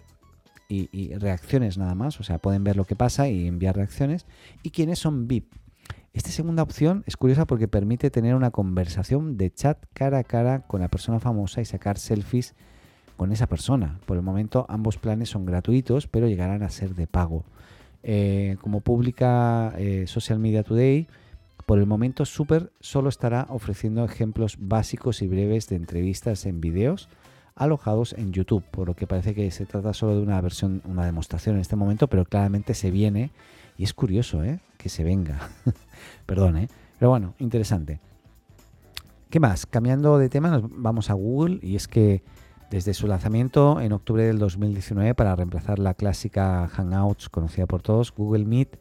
y, 0.68 1.14
reacciones 1.16 1.78
nada 1.78 1.94
más, 1.94 2.20
o 2.20 2.24
sea, 2.24 2.40
pueden 2.40 2.64
ver 2.64 2.76
lo 2.76 2.86
que 2.86 2.96
pasa 2.96 3.30
y 3.30 3.48
enviar 3.48 3.76
reacciones. 3.76 4.26
Y 4.64 4.72
quienes 4.72 4.98
son 4.98 5.28
VIP. 5.28 5.54
Esta 6.16 6.30
segunda 6.30 6.64
opción 6.64 7.04
es 7.08 7.18
curiosa 7.18 7.46
porque 7.46 7.68
permite 7.68 8.10
tener 8.10 8.36
una 8.36 8.50
conversación 8.50 9.36
de 9.36 9.52
chat 9.52 9.78
cara 9.94 10.20
a 10.20 10.24
cara 10.24 10.62
con 10.62 10.80
la 10.80 10.88
persona 10.88 11.20
famosa 11.20 11.60
y 11.60 11.66
sacar 11.66 11.98
selfies 11.98 12.56
con 13.18 13.34
esa 13.34 13.48
persona. 13.48 14.00
Por 14.06 14.16
el 14.16 14.24
momento 14.24 14.66
ambos 14.70 14.98
planes 14.98 15.28
son 15.28 15.46
gratuitos, 15.46 16.08
pero 16.08 16.30
llegarán 16.30 16.64
a 16.64 16.70
ser 16.70 16.96
de 16.96 17.06
pago. 17.06 17.44
Eh, 18.02 18.56
como 18.62 18.80
publica 18.80 19.74
eh, 19.78 20.06
Social 20.08 20.40
Media 20.40 20.64
Today, 20.64 21.10
por 21.66 21.80
el 21.80 21.86
momento 21.86 22.24
Super 22.24 22.72
solo 22.80 23.10
estará 23.10 23.48
ofreciendo 23.50 24.06
ejemplos 24.06 24.56
básicos 24.58 25.22
y 25.22 25.28
breves 25.28 25.68
de 25.68 25.76
entrevistas 25.76 26.46
en 26.46 26.62
videos 26.62 27.10
alojados 27.56 28.14
en 28.14 28.32
YouTube, 28.32 28.64
por 28.72 28.88
lo 28.88 28.96
que 28.96 29.06
parece 29.06 29.34
que 29.36 29.52
se 29.52 29.66
trata 29.66 29.92
solo 29.92 30.16
de 30.16 30.22
una 30.22 30.40
versión, 30.40 30.82
una 30.86 31.06
demostración 31.06 31.56
en 31.56 31.62
este 31.62 31.76
momento, 31.76 32.08
pero 32.08 32.24
claramente 32.24 32.74
se 32.74 32.90
viene 32.90 33.32
y 33.78 33.84
es 33.84 33.94
curioso 33.94 34.46
¿eh? 34.46 34.62
Que 34.86 34.90
se 34.90 35.04
venga. 35.04 35.50
Perdón, 36.28 36.58
¿eh? 36.58 36.68
pero 37.00 37.10
bueno, 37.10 37.34
interesante. 37.40 38.00
¿Qué 39.32 39.40
más? 39.40 39.66
Cambiando 39.66 40.20
de 40.20 40.30
tema, 40.30 40.52
nos 40.52 40.62
vamos 40.70 41.10
a 41.10 41.14
Google 41.14 41.58
y 41.64 41.76
es 41.76 41.88
que 41.88 42.22
desde 42.70 42.94
su 42.94 43.08
lanzamiento 43.08 43.82
en 43.82 43.94
octubre 43.94 44.28
del 44.28 44.38
2019 44.38 45.16
para 45.16 45.36
reemplazar 45.36 45.80
la 45.80 45.96
clásica 45.96 46.68
Hangouts 46.68 47.30
conocida 47.30 47.66
por 47.66 47.82
todos, 47.82 48.14
Google 48.14 48.46
Meet 48.46 48.78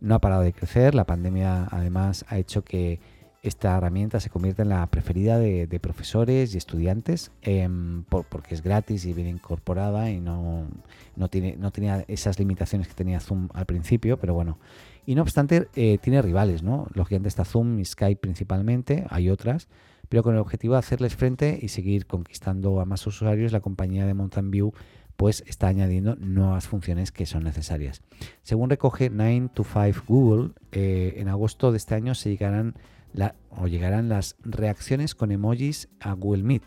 no 0.00 0.16
ha 0.16 0.18
parado 0.18 0.42
de 0.42 0.52
crecer. 0.52 0.96
La 0.96 1.04
pandemia 1.04 1.68
además 1.70 2.24
ha 2.28 2.36
hecho 2.36 2.64
que 2.64 2.98
esta 3.44 3.76
herramienta 3.76 4.18
se 4.18 4.30
convierte 4.30 4.62
en 4.62 4.70
la 4.70 4.84
preferida 4.88 5.38
de, 5.38 5.78
profesores 5.80 6.52
y 6.52 6.58
estudiantes 6.58 7.30
em, 7.42 8.02
porque 8.02 8.56
es 8.56 8.62
gratis 8.62 9.04
y 9.04 9.12
bien 9.12 9.28
incorporada 9.28 10.10
y 10.10 10.18
no, 10.18 10.66
no, 11.14 11.28
tiene, 11.28 11.56
no 11.56 11.70
tenía 11.70 12.04
esas 12.08 12.40
limitaciones 12.40 12.88
que 12.88 12.94
tenía 12.94 13.20
Zoom 13.20 13.50
al 13.54 13.66
principio, 13.66 14.18
pero 14.18 14.34
bueno. 14.34 14.58
Y 15.06 15.14
no 15.14 15.22
obstante, 15.22 15.68
eh, 15.74 15.98
tiene 15.98 16.22
rivales, 16.22 16.62
¿no? 16.62 16.86
Lógicamente 16.94 17.28
está 17.28 17.44
Zoom 17.44 17.78
y 17.78 17.84
Skype 17.84 18.20
principalmente, 18.20 19.06
hay 19.10 19.28
otras, 19.28 19.68
pero 20.08 20.22
con 20.22 20.34
el 20.34 20.40
objetivo 20.40 20.74
de 20.74 20.80
hacerles 20.80 21.16
frente 21.16 21.58
y 21.60 21.68
seguir 21.68 22.06
conquistando 22.06 22.80
a 22.80 22.84
más 22.84 23.06
usuarios, 23.06 23.52
la 23.52 23.60
compañía 23.60 24.06
de 24.06 24.14
Mountain 24.14 24.50
View 24.50 24.72
pues 25.16 25.44
está 25.46 25.68
añadiendo 25.68 26.16
nuevas 26.16 26.66
funciones 26.66 27.12
que 27.12 27.26
son 27.26 27.44
necesarias. 27.44 28.02
Según 28.42 28.70
recoge 28.70 29.10
9 29.10 29.50
to 29.54 29.64
5 29.64 30.02
Google, 30.06 30.50
eh, 30.72 31.14
en 31.18 31.28
agosto 31.28 31.70
de 31.70 31.76
este 31.76 31.94
año 31.94 32.14
se 32.14 32.30
llegarán 32.30 32.74
o 33.50 33.68
llegarán 33.68 34.08
las 34.08 34.36
reacciones 34.42 35.14
con 35.14 35.30
emojis 35.30 35.88
a 36.00 36.14
Google 36.14 36.42
Meet. 36.42 36.62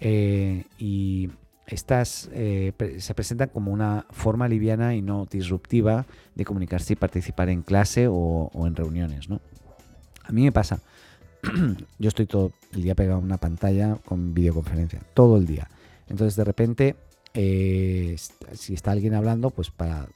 Eh, 0.00 0.64
y 0.78 1.30
estas 1.72 2.28
eh, 2.32 2.72
se 2.98 3.14
presentan 3.14 3.48
como 3.48 3.72
una 3.72 4.06
forma 4.10 4.48
liviana 4.48 4.94
y 4.94 5.02
no 5.02 5.26
disruptiva 5.30 6.06
de 6.34 6.44
comunicarse 6.44 6.92
y 6.92 6.96
participar 6.96 7.48
en 7.48 7.62
clase 7.62 8.06
o, 8.08 8.50
en 8.66 8.76
reuniones. 8.76 9.28
¿no? 9.28 9.40
A 10.24 10.32
mí 10.32 10.42
me 10.42 10.52
pasa, 10.52 10.80
yo 11.98 12.08
estoy 12.08 12.26
todo 12.26 12.52
el 12.72 12.82
día 12.82 12.94
pegado 12.94 13.18
a 13.18 13.22
una 13.22 13.38
pantalla 13.38 13.96
con 14.04 14.34
videoconferencia, 14.34 15.00
todo 15.14 15.36
el 15.36 15.46
día. 15.46 15.68
Entonces 16.08 16.36
de 16.36 16.44
repente, 16.44 16.96
eh, 17.34 18.16
si 18.52 18.74
está 18.74 18.92
alguien 18.92 19.14
hablando, 19.14 19.50
pues 19.50 19.70
para 19.70 20.08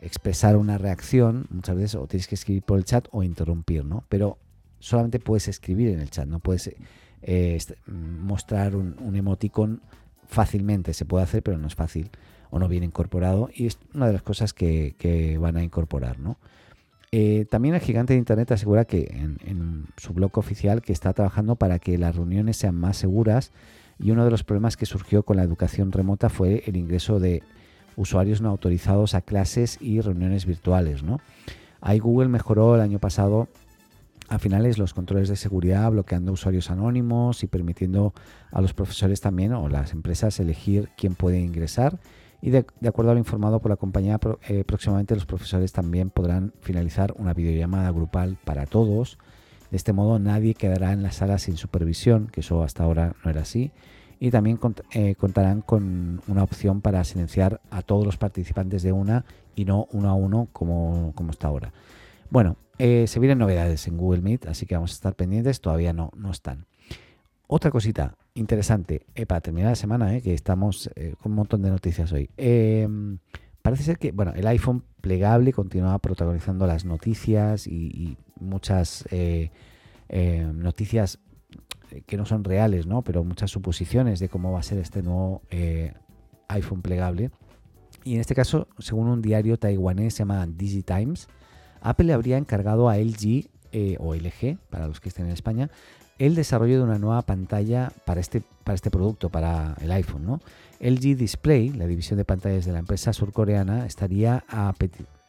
expresar 0.00 0.56
una 0.56 0.78
reacción, 0.78 1.46
muchas 1.50 1.74
veces 1.74 1.94
o 1.96 2.06
tienes 2.06 2.28
que 2.28 2.36
escribir 2.36 2.62
por 2.62 2.78
el 2.78 2.84
chat 2.84 3.08
o 3.10 3.22
interrumpir, 3.22 3.84
¿no? 3.84 4.04
Pero 4.08 4.38
solamente 4.78 5.18
puedes 5.18 5.48
escribir 5.48 5.88
en 5.88 6.00
el 6.00 6.10
chat, 6.10 6.26
no 6.26 6.38
puedes 6.38 6.70
eh, 7.24 7.56
mostrar 7.86 8.74
un, 8.74 9.14
emoticon 9.14 9.80
fácilmente, 10.32 10.94
se 10.94 11.04
puede 11.04 11.24
hacer, 11.24 11.42
pero 11.42 11.58
no 11.58 11.66
es 11.66 11.74
fácil 11.74 12.10
o 12.50 12.58
no 12.58 12.68
viene 12.68 12.86
incorporado 12.86 13.48
y 13.54 13.66
es 13.66 13.78
una 13.94 14.06
de 14.06 14.12
las 14.12 14.22
cosas 14.22 14.52
que, 14.52 15.38
van 15.40 15.56
a 15.56 15.62
incorporar, 15.62 16.18
¿no? 16.18 16.36
Eh, 17.14 17.44
también 17.50 17.74
el 17.74 17.82
gigante 17.82 18.14
de 18.14 18.18
Internet 18.18 18.52
asegura 18.52 18.86
que 18.86 19.02
en, 19.12 19.38
en, 19.44 19.84
su 19.98 20.14
blog 20.14 20.38
oficial 20.38 20.80
que 20.80 20.94
está 20.94 21.12
trabajando 21.12 21.56
para 21.56 21.78
que 21.78 21.98
las 21.98 22.16
reuniones 22.16 22.56
sean 22.56 22.74
más 22.74 22.96
seguras 22.96 23.52
y 23.98 24.10
uno 24.12 24.24
de 24.24 24.30
los 24.30 24.44
problemas 24.44 24.78
que 24.78 24.86
surgió 24.86 25.22
con 25.22 25.36
la 25.36 25.42
educación 25.42 25.92
remota 25.92 26.30
fue 26.30 26.62
el 26.66 26.76
ingreso 26.76 27.20
de 27.20 27.42
usuarios 27.96 28.40
no 28.40 28.48
autorizados 28.48 29.14
a 29.14 29.20
clases 29.20 29.78
y 29.80 30.00
reuniones 30.00 30.46
virtuales. 30.46 31.02
¿no? 31.02 31.20
Ahí 31.80 31.98
Google 31.98 32.28
mejoró 32.28 32.74
el 32.74 32.80
año 32.80 32.98
pasado 32.98 33.48
a 34.32 34.38
finales 34.38 34.78
los 34.78 34.94
controles 34.94 35.28
de 35.28 35.36
seguridad, 35.36 35.90
bloqueando 35.90 36.32
usuarios 36.32 36.70
anónimos 36.70 37.44
y 37.44 37.48
permitiendo 37.48 38.14
a 38.50 38.62
los 38.62 38.72
profesores 38.72 39.20
también 39.20 39.52
o 39.52 39.68
las 39.68 39.92
empresas 39.92 40.40
elegir 40.40 40.88
quién 40.96 41.14
puede 41.14 41.38
ingresar. 41.38 42.00
Y 42.40 42.48
de, 42.48 42.64
acuerdo 42.88 43.10
a 43.10 43.14
lo 43.14 43.20
informado 43.20 43.60
por 43.60 43.70
la 43.70 43.76
compañía, 43.76 44.18
eh, 44.48 44.64
próximamente 44.64 45.14
los 45.14 45.26
profesores 45.26 45.72
también 45.72 46.08
podrán 46.08 46.54
finalizar 46.62 47.12
una 47.18 47.34
videollamada 47.34 47.90
grupal 47.90 48.38
para 48.42 48.64
todos. 48.64 49.18
De 49.70 49.76
este 49.76 49.92
modo 49.92 50.18
nadie 50.18 50.54
quedará 50.54 50.92
en 50.92 51.02
la 51.02 51.12
sala 51.12 51.36
sin 51.36 51.58
supervisión, 51.58 52.28
que 52.28 52.40
eso 52.40 52.62
hasta 52.62 52.84
ahora 52.84 53.14
no 53.22 53.30
era 53.30 53.42
así 53.42 53.70
y 54.18 54.30
también 54.30 54.58
eh, 54.92 55.14
contarán 55.16 55.62
con 55.62 56.22
una 56.28 56.44
opción 56.44 56.80
para 56.80 57.02
silenciar 57.02 57.60
a 57.70 57.82
todos 57.82 58.06
los 58.06 58.16
participantes 58.16 58.82
de 58.84 58.92
una 58.92 59.24
y 59.56 59.64
no 59.64 59.88
uno 59.90 60.08
a 60.08 60.14
uno 60.14 60.48
como, 60.52 61.12
como 61.16 61.32
está 61.32 61.48
ahora. 61.48 61.72
Bueno, 62.30 62.56
eh, 62.78 63.06
se 63.06 63.20
vienen 63.20 63.38
novedades 63.38 63.86
en 63.86 63.96
Google 63.96 64.22
Meet, 64.22 64.46
así 64.46 64.66
que 64.66 64.74
vamos 64.74 64.92
a 64.92 64.94
estar 64.94 65.14
pendientes, 65.14 65.60
todavía 65.60 65.92
no, 65.92 66.10
no 66.16 66.30
están. 66.30 66.66
Otra 67.46 67.70
cosita 67.70 68.16
interesante, 68.34 69.06
eh, 69.14 69.26
para 69.26 69.40
terminar 69.40 69.70
la 69.70 69.76
semana, 69.76 70.20
que 70.20 70.32
estamos 70.32 70.90
con 71.20 71.32
un 71.32 71.36
montón 71.36 71.62
de 71.62 71.70
noticias 71.70 72.10
hoy. 72.12 72.30
Em, 72.36 73.18
parece 73.60 73.82
ser 73.82 73.98
que 73.98 74.12
bueno, 74.12 74.32
el 74.34 74.46
iPhone 74.46 74.84
plegable 75.00 75.52
continúa 75.52 75.98
protagonizando 75.98 76.66
las 76.66 76.84
noticias 76.84 77.66
y, 77.66 78.16
muchas 78.40 79.04
noticias 80.54 81.20
que 82.06 82.16
no 82.16 82.24
son 82.24 82.44
reales, 82.44 82.86
¿no? 82.86 83.02
Pero 83.02 83.24
muchas 83.24 83.50
suposiciones 83.50 84.20
de 84.20 84.28
cómo 84.28 84.52
va 84.52 84.60
a 84.60 84.62
ser 84.62 84.78
este 84.78 85.02
nuevo 85.02 85.42
eh, 85.50 85.92
iPhone 86.48 86.82
plegable. 86.82 87.30
Y 88.04 88.14
en 88.14 88.20
este 88.20 88.34
caso, 88.34 88.68
según 88.78 89.08
un 89.08 89.22
diario 89.22 89.58
taiwanés 89.58 90.14
se 90.14 90.20
llama 90.20 90.46
DigiTimes, 90.46 91.28
Apple 91.82 92.06
le 92.06 92.12
habría 92.12 92.38
encargado 92.38 92.88
a 92.88 92.96
LG 92.96 93.48
eh, 93.72 93.96
o 93.98 94.14
LG, 94.14 94.58
para 94.70 94.86
los 94.86 95.00
que 95.00 95.08
estén 95.08 95.26
en 95.26 95.32
España, 95.32 95.70
el 96.18 96.34
desarrollo 96.34 96.78
de 96.78 96.84
una 96.84 96.98
nueva 96.98 97.22
pantalla 97.22 97.92
para 98.04 98.20
este, 98.20 98.42
para 98.64 98.74
este 98.74 98.90
producto, 98.90 99.28
para 99.30 99.74
el 99.80 99.90
iPhone. 99.92 100.24
¿no? 100.24 100.40
LG 100.80 101.16
Display, 101.16 101.70
la 101.70 101.86
división 101.86 102.18
de 102.18 102.24
pantallas 102.24 102.64
de 102.64 102.72
la 102.72 102.78
empresa 102.78 103.12
surcoreana, 103.12 103.86
estaría 103.86 104.44
a, 104.48 104.74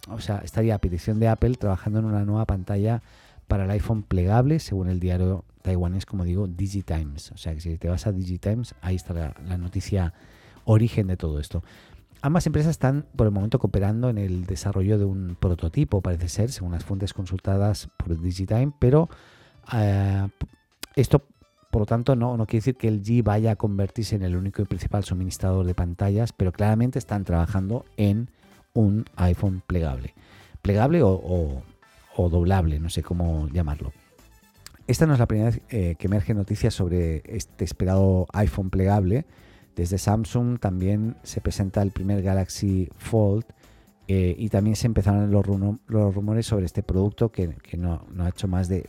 o 0.10 0.20
sea, 0.20 0.40
estaría 0.44 0.76
a 0.76 0.80
petición 0.80 1.20
de 1.20 1.30
Apple 1.30 1.56
trabajando 1.56 2.00
en 2.00 2.06
una 2.06 2.26
nueva 2.26 2.46
pantalla 2.46 3.02
para 3.48 3.66
el 3.66 3.72
iPhone 3.72 4.04
plegable, 4.04 4.60
según 4.60 4.90
el 4.90 5.00
diario 5.00 5.46
taiwanés, 5.62 6.06
como 6.06 6.24
digo, 6.24 6.48
DigiTimes. 6.48 7.32
O 7.32 7.38
sea 7.38 7.54
que 7.54 7.62
si 7.62 7.78
te 7.78 7.90
vas 7.90 8.08
a 8.08 8.12
DigiTimes, 8.12 8.76
ahí 8.82 8.96
está 8.96 9.14
la, 9.14 9.58
noticia 9.58 10.14
origen 10.66 11.08
de 11.08 11.18
todo 11.18 11.40
esto. 11.40 11.64
Ambas 12.26 12.48
empresas 12.48 12.72
están 12.72 13.06
por 13.18 13.28
el 13.28 13.34
momento 13.34 13.60
cooperando 13.60 14.10
en 14.10 14.18
el 14.18 14.46
desarrollo 14.46 14.98
de 14.98 15.04
un 15.04 15.36
prototipo, 15.38 16.00
parece 16.00 16.30
ser, 16.30 16.52
según 16.54 16.72
las 16.72 16.86
fuentes 16.86 17.14
consultadas 17.14 17.90
por 17.98 18.18
DigiTime, 18.18 18.72
pero 18.80 19.10
eh, 19.74 20.30
esto 20.96 21.22
por 21.70 21.82
lo 21.82 21.86
tanto, 21.86 22.16
no, 22.16 22.38
quiere 22.46 22.60
decir 22.60 22.76
que 22.76 22.88
el 22.88 23.02
G 23.04 23.24
vaya 23.24 23.52
a 23.52 23.56
convertirse 23.58 24.16
en 24.16 24.22
el 24.22 24.38
único 24.38 24.62
y 24.62 24.66
principal 24.66 25.04
suministrador 25.04 25.66
de 25.66 25.74
pantallas, 25.74 26.32
pero 26.32 26.54
claramente 26.54 26.98
están 26.98 27.26
trabajando 27.26 27.84
en 27.98 28.30
un 28.74 29.06
iPhone 29.16 29.64
plegable. 29.66 30.14
Plegable 30.62 31.02
o, 31.04 31.62
doblable, 32.16 32.80
no 32.80 32.90
sé 32.90 33.04
cómo 33.04 33.50
llamarlo. 33.50 33.92
Esta 34.88 35.08
no 35.08 35.14
es 35.14 35.20
la 35.20 35.26
primera 35.26 35.50
vez 35.50 35.62
eh, 35.72 35.96
que 35.98 36.08
emerge 36.08 36.34
noticias 36.34 36.74
sobre 36.74 37.24
este 37.26 37.66
esperado 37.66 38.28
iPhone 38.34 38.70
plegable. 38.70 39.26
Desde 39.76 39.98
Samsung 39.98 40.60
también 40.60 41.16
se 41.24 41.42
presenta 41.42 41.82
el 41.82 41.92
primer 41.92 42.22
Galaxy 42.22 42.90
Fold 42.98 43.46
eh, 44.08 44.36
y 44.38 44.50
también 44.50 44.76
se 44.76 44.88
empezaron 44.88 45.32
los, 45.32 45.46
rumores 45.46 46.46
sobre 46.46 46.66
este 46.66 46.84
producto 46.84 47.32
que, 47.32 47.56
no, 47.78 48.06
ha 48.20 48.30
hecho 48.30 48.48
más 48.48 48.68
de 48.68 48.86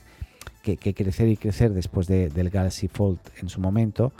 que, 0.62 0.76
crecer 0.76 1.28
y 1.28 1.36
crecer 1.36 1.72
después 1.72 2.06
del 2.06 2.50
Galaxy 2.50 2.88
Fold 2.88 3.18
en 3.40 3.48
su 3.48 3.60
momento. 3.60 4.12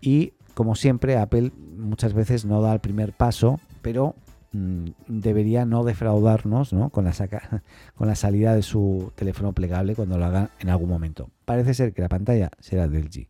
Y 0.00 0.32
como 0.54 0.74
siempre, 0.74 1.16
Apple 1.16 1.52
muchas 1.76 2.12
veces 2.12 2.44
no 2.44 2.60
da 2.60 2.72
el 2.72 2.80
primer 2.80 3.12
paso, 3.12 3.60
pero 3.80 4.14
mm, 4.52 4.86
debería 5.06 5.64
no 5.64 5.84
defraudarnos 5.84 6.74
Con, 6.90 7.04
la 7.04 7.12
con 7.94 8.08
la 8.08 8.14
salida 8.14 8.54
de 8.54 8.62
su 8.62 9.12
teléfono 9.14 9.52
plegable 9.52 9.94
cuando 9.94 10.18
lo 10.18 10.24
haga 10.24 10.50
en 10.58 10.68
algún 10.68 10.88
momento. 10.88 11.30
Parece 11.44 11.74
ser 11.74 11.92
que 11.92 12.02
la 12.02 12.08
pantalla 12.08 12.50
será 12.58 12.88
del 12.88 13.08
G. 13.08 13.28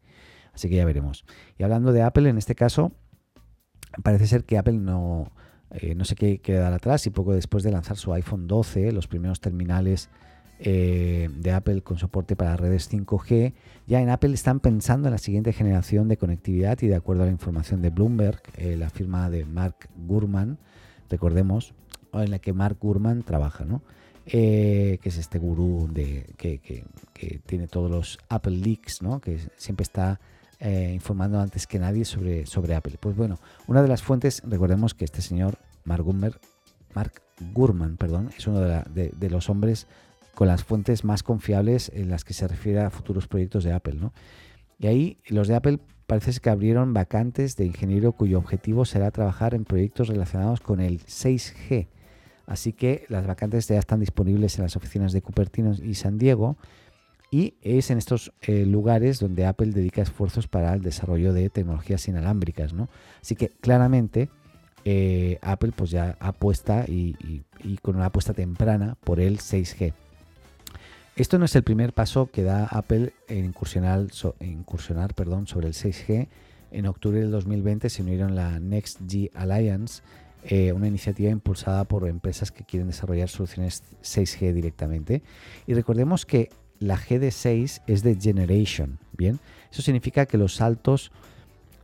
Así 0.54 0.68
que 0.68 0.76
ya 0.76 0.84
veremos. 0.84 1.24
Y 1.58 1.62
hablando 1.62 1.92
de 1.92 2.02
Apple, 2.02 2.28
en 2.28 2.38
este 2.38 2.54
caso, 2.54 2.92
parece 4.02 4.26
ser 4.26 4.44
que 4.44 4.58
Apple 4.58 4.78
no, 4.78 5.32
eh, 5.70 5.94
no 5.94 6.04
sé 6.04 6.14
qué 6.14 6.38
quedar 6.38 6.72
atrás 6.72 7.06
y 7.06 7.10
poco 7.10 7.32
después 7.32 7.62
de 7.62 7.72
lanzar 7.72 7.96
su 7.96 8.12
iPhone 8.12 8.46
12, 8.46 8.92
los 8.92 9.06
primeros 9.06 9.40
terminales 9.40 10.10
eh, 10.62 11.30
de 11.34 11.52
Apple 11.52 11.80
con 11.80 11.98
soporte 11.98 12.36
para 12.36 12.56
redes 12.56 12.92
5G, 12.92 13.54
ya 13.86 14.02
en 14.02 14.10
Apple 14.10 14.34
están 14.34 14.60
pensando 14.60 15.08
en 15.08 15.12
la 15.12 15.18
siguiente 15.18 15.54
generación 15.54 16.06
de 16.08 16.18
conectividad 16.18 16.78
y 16.82 16.86
de 16.86 16.96
acuerdo 16.96 17.22
a 17.22 17.26
la 17.26 17.32
información 17.32 17.80
de 17.80 17.88
Bloomberg, 17.88 18.42
eh, 18.58 18.76
la 18.76 18.90
firma 18.90 19.30
de 19.30 19.46
Mark 19.46 19.88
Gurman, 20.06 20.58
recordemos, 21.08 21.72
en 22.12 22.30
la 22.30 22.40
que 22.40 22.52
Mark 22.52 22.76
Gurman 22.78 23.22
trabaja, 23.22 23.64
¿no? 23.64 23.82
Eh, 24.26 24.98
que 25.02 25.08
es 25.08 25.16
este 25.16 25.38
gurú 25.38 25.88
de, 25.90 26.26
que, 26.36 26.84
tiene 27.46 27.66
todos 27.66 27.90
los 27.90 28.18
Apple 28.28 28.58
Leaks, 28.58 29.02
¿no? 29.02 29.20
que 29.20 29.38
siempre 29.56 29.82
está 29.82 30.20
informando 30.60 31.40
antes 31.40 31.66
que 31.66 31.78
nadie 31.78 32.04
sobre, 32.04 32.46
sobre 32.46 32.74
Apple. 32.74 32.96
Pues 33.00 33.16
bueno, 33.16 33.38
una 33.66 33.82
de 33.82 33.88
las 33.88 34.02
fuentes, 34.02 34.42
recordemos 34.44 34.94
que 34.94 35.04
este 35.04 35.22
señor 35.22 35.58
Mark 35.84 36.02
Gurman, 36.02 36.34
Mark 36.94 37.22
Gurman 37.52 37.96
perdón, 37.96 38.30
es 38.36 38.46
uno 38.46 38.60
de, 38.60 39.12
de 39.16 39.30
los 39.30 39.48
hombres 39.48 39.86
con 40.34 40.48
las 40.48 40.64
fuentes 40.64 41.04
más 41.04 41.22
confiables 41.22 41.90
en 41.94 42.08
las 42.08 42.24
que 42.24 42.34
se 42.34 42.48
refiere 42.48 42.80
a 42.80 42.90
futuros 42.90 43.26
proyectos 43.28 43.64
de 43.64 43.72
Apple. 43.72 43.94
¿no? 43.94 44.12
Y 44.78 44.86
ahí 44.86 45.18
los 45.28 45.48
de 45.48 45.54
Apple 45.54 45.78
parece 46.06 46.40
que 46.40 46.50
abrieron 46.50 46.92
vacantes 46.92 47.56
de 47.56 47.66
ingeniero 47.66 48.12
cuyo 48.12 48.38
objetivo 48.38 48.84
será 48.84 49.10
trabajar 49.10 49.54
en 49.54 49.64
proyectos 49.64 50.08
relacionados 50.08 50.60
con 50.60 50.80
el 50.80 51.00
6G. 51.04 51.88
Así 52.46 52.72
que 52.72 53.04
las 53.08 53.26
vacantes 53.26 53.68
ya 53.68 53.78
están 53.78 54.00
disponibles 54.00 54.58
en 54.58 54.64
las 54.64 54.76
oficinas 54.76 55.12
de 55.12 55.22
Cupertino 55.22 55.72
y 55.72 55.94
San 55.94 56.18
Diego. 56.18 56.56
Y 57.30 57.54
es 57.62 57.90
en 57.90 57.98
estos 57.98 58.32
eh, 58.42 58.66
lugares 58.66 59.20
donde 59.20 59.46
Apple 59.46 59.70
dedica 59.70 60.02
esfuerzos 60.02 60.48
para 60.48 60.74
el 60.74 60.82
desarrollo 60.82 61.32
de 61.32 61.48
tecnologías 61.48 62.08
inalámbricas. 62.08 62.72
¿no? 62.72 62.88
Así 63.20 63.36
que 63.36 63.50
claramente 63.60 64.28
eh, 64.84 65.38
Apple 65.42 65.72
pues 65.76 65.90
ya 65.90 66.16
apuesta 66.20 66.84
y, 66.88 67.42
con 67.82 67.96
una 67.96 68.06
apuesta 68.06 68.32
temprana 68.32 68.96
por 69.04 69.20
el 69.20 69.38
6G. 69.38 69.92
Esto 71.16 71.38
no 71.38 71.44
es 71.44 71.54
el 71.54 71.62
primer 71.62 71.92
paso 71.92 72.30
que 72.32 72.42
da 72.42 72.64
Apple 72.66 73.12
en 73.28 73.44
incursionar, 73.44 74.10
sobre 74.10 74.38
el 75.68 75.74
6G. 75.74 76.28
En 76.72 76.86
octubre 76.86 77.20
del 77.20 77.30
2020 77.30 77.90
se 77.90 78.02
unieron 78.02 78.34
la 78.34 78.58
Next 78.58 79.00
G 79.02 79.30
Alliance, 79.34 80.02
eh, 80.44 80.72
una 80.72 80.88
iniciativa 80.88 81.30
impulsada 81.30 81.84
por 81.84 82.08
empresas 82.08 82.50
que 82.50 82.64
quieren 82.64 82.86
desarrollar 82.86 83.28
soluciones 83.28 83.82
6G 84.02 84.54
directamente. 84.54 85.22
Y 85.66 85.74
recordemos 85.74 86.24
que 86.24 86.48
la 86.80 86.96
G 86.96 87.18
de 87.18 87.30
6 87.30 87.82
es 87.86 88.02
de 88.02 88.16
Generation, 88.16 88.98
¿bien? 89.16 89.38
Eso 89.70 89.82
significa 89.82 90.26
que 90.26 90.38
los 90.38 90.56
saltos 90.56 91.12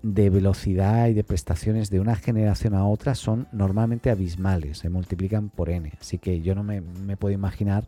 de 0.03 0.31
velocidad 0.31 1.09
y 1.09 1.15
de 1.15 1.25
prestaciones 1.25 1.91
de 1.91 2.01
una 2.01 2.17
generación 2.17 2.75
a 2.75 2.87
otra 2.87 3.15
son 3.15 3.49
normalmente 3.53 4.11
abismales, 4.11 4.79
se 4.79 4.89
multiplican 4.89 5.51
por 5.51 5.69
n. 5.69 5.93
Así 6.01 6.19
que 6.19 6.41
yo 6.41 6.55
no 6.55 6.63
me, 6.63 6.83
puedo 7.17 7.35
imaginar 7.35 7.87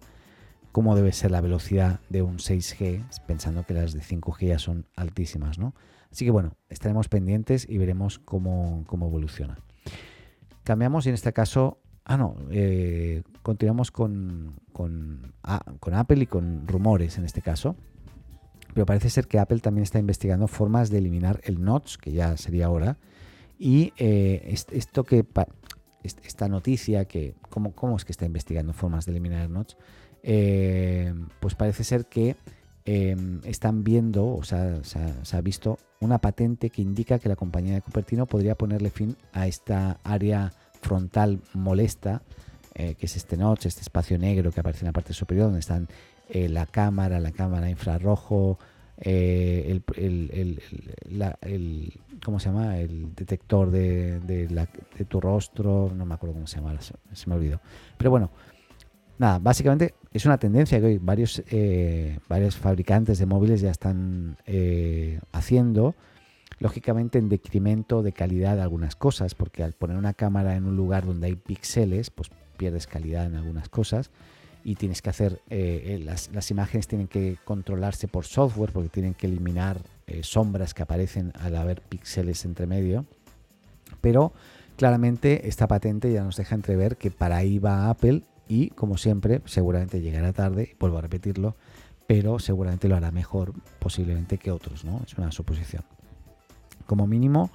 cómo 0.70 0.96
debe 0.96 1.12
ser 1.12 1.30
la 1.30 1.40
velocidad 1.40 2.00
de 2.08 2.22
un 2.22 2.38
6G, 2.38 3.04
pensando 3.26 3.64
que 3.64 3.74
las 3.74 3.94
de 3.94 4.00
5G 4.00 4.48
ya 4.48 4.58
son 4.58 4.86
altísimas, 4.96 5.58
¿no? 5.58 5.74
Así 6.10 6.24
que 6.24 6.30
bueno, 6.30 6.56
estaremos 6.68 7.08
pendientes 7.08 7.66
y 7.68 7.78
veremos 7.78 8.18
cómo, 8.18 8.84
evoluciona. 8.90 9.58
Cambiamos 10.64 11.06
y 11.06 11.10
en 11.10 11.14
este 11.14 11.32
caso, 11.32 11.78
ah 12.08 12.16
no, 12.16 12.34
eh, 12.50 13.22
continuamos 13.42 13.90
con, 13.92 14.54
con, 14.72 15.32
Apple 15.42 16.22
y 16.22 16.26
con 16.26 16.66
rumores 16.66 17.18
en 17.18 17.24
este 17.24 17.42
caso. 17.42 17.76
Pero 18.74 18.84
parece 18.84 19.10
ser 19.10 19.28
que 19.28 19.38
Apple 19.38 19.60
también 19.60 19.84
está 19.84 19.98
investigando 19.98 20.48
formas 20.48 20.90
de 20.90 20.98
eliminar 20.98 21.40
el 21.44 21.62
notch, 21.62 21.96
que 21.96 22.12
ya 22.12 22.36
sería 22.36 22.70
hora. 22.70 22.98
Y 23.58 23.92
eh, 23.96 24.54
esto 24.72 25.04
que 25.04 25.24
esta 26.02 26.48
noticia 26.48 27.06
que 27.06 27.34
cómo, 27.48 27.72
cómo 27.72 27.96
es 27.96 28.04
que 28.04 28.12
está 28.12 28.24
investigando 28.24 28.72
formas 28.72 29.04
de 29.04 29.12
eliminar 29.12 29.42
el 29.42 29.52
notch 29.52 29.74
eh, 30.22 31.14
pues 31.40 31.54
parece 31.54 31.84
ser 31.84 32.06
que 32.06 32.36
em, 32.84 33.40
están 33.44 33.84
viendo, 33.84 34.26
o 34.26 34.42
sea, 34.42 34.82
se 34.82 35.36
ha, 35.36 35.40
visto 35.40 35.78
una 36.00 36.18
patente 36.18 36.70
que 36.70 36.82
indica 36.82 37.18
que 37.18 37.28
la 37.28 37.36
compañía 37.36 37.74
de 37.74 37.82
Cupertino 37.82 38.26
podría 38.26 38.54
ponerle 38.56 38.90
fin 38.90 39.16
a 39.32 39.46
esta 39.46 40.00
área 40.04 40.52
frontal 40.80 41.40
molesta, 41.54 42.22
eh, 42.74 42.94
que 42.94 43.06
es 43.06 43.16
este 43.16 43.36
notch, 43.36 43.66
este 43.66 43.82
espacio 43.82 44.18
negro 44.18 44.50
que 44.52 44.60
aparece 44.60 44.80
en 44.80 44.86
la 44.86 44.92
parte 44.92 45.12
superior, 45.12 45.46
donde 45.46 45.60
están 45.60 45.88
eh, 46.28 46.48
la 46.48 46.66
cámara, 46.66 47.20
la 47.20 47.32
cámara 47.32 47.70
infrarrojo, 47.70 48.58
el, 49.00 49.82
¿cómo 52.24 52.40
se 52.40 52.48
llama? 52.48 52.78
El 52.78 53.14
detector 53.14 53.70
de, 53.70 54.18
de, 54.20 55.04
tu 55.06 55.20
rostro, 55.20 55.92
no 55.94 56.04
me 56.04 56.14
acuerdo 56.14 56.34
cómo 56.34 56.48
se 56.48 56.56
llama, 56.56 56.76
se 56.80 57.30
me 57.30 57.36
olvidó. 57.36 57.60
Pero 57.96 58.10
bueno, 58.10 58.30
nada, 59.18 59.38
básicamente 59.38 59.94
es 60.12 60.24
una 60.24 60.38
tendencia 60.38 60.80
que 60.80 60.86
hoy 60.86 60.98
varios, 60.98 61.42
eh, 61.50 62.18
varios 62.28 62.56
fabricantes 62.56 63.18
de 63.18 63.26
móviles 63.26 63.60
ya 63.60 63.70
están 63.70 64.36
eh, 64.46 65.20
haciendo, 65.32 65.94
lógicamente 66.58 67.18
en 67.18 67.28
decremento 67.28 68.02
de 68.02 68.12
calidad 68.12 68.56
de 68.56 68.62
algunas 68.62 68.96
cosas, 68.96 69.34
porque 69.34 69.62
al 69.62 69.72
poner 69.72 69.96
una 69.96 70.14
cámara 70.14 70.56
en 70.56 70.64
un 70.64 70.76
lugar 70.76 71.06
donde 71.06 71.28
hay 71.28 71.36
píxeles, 71.36 72.10
pues 72.10 72.30
pierdes 72.56 72.86
calidad 72.86 73.26
en 73.26 73.36
algunas 73.36 73.68
cosas 73.68 74.10
y 74.64 74.74
tienes 74.74 75.00
que 75.00 75.10
hacer, 75.10 75.40
eh, 75.50 76.00
las, 76.04 76.30
las, 76.32 76.50
imágenes 76.50 76.88
tienen 76.88 77.06
que 77.06 77.36
controlarse 77.44 78.08
por 78.08 78.24
software 78.24 78.72
porque 78.72 78.88
tienen 78.88 79.14
que 79.14 79.28
eliminar 79.28 79.78
sombras 80.22 80.74
que 80.74 80.82
aparecen 80.82 81.32
al 81.38 81.54
haber 81.54 81.82
píxeles 81.82 82.44
entre 82.44 82.66
medio, 82.66 83.04
pero 84.00 84.32
claramente 84.76 85.48
esta 85.48 85.68
patente 85.68 86.12
ya 86.12 86.24
nos 86.24 86.36
deja 86.36 86.54
entrever 86.54 86.96
que 86.96 87.10
para 87.10 87.36
ahí 87.36 87.58
va 87.58 87.90
Apple 87.90 88.22
y 88.48 88.70
como 88.70 88.96
siempre 88.96 89.42
seguramente 89.44 90.00
llegará 90.00 90.32
tarde, 90.32 90.76
vuelvo 90.80 90.98
a 90.98 91.02
repetirlo, 91.02 91.56
pero 92.06 92.38
seguramente 92.38 92.88
lo 92.88 92.96
hará 92.96 93.10
mejor 93.10 93.52
posiblemente 93.78 94.38
que 94.38 94.50
otros, 94.50 94.84
¿no? 94.84 95.02
Es 95.06 95.14
una 95.18 95.30
suposición. 95.30 95.84
Como 96.88 97.06
mínimo 97.06 97.50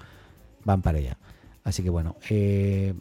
van 0.64 0.84
para 0.84 1.00
allá. 1.00 1.18
Así 1.64 1.82
que 1.82 1.90
bueno, 1.90 2.16
eh, 2.30 2.94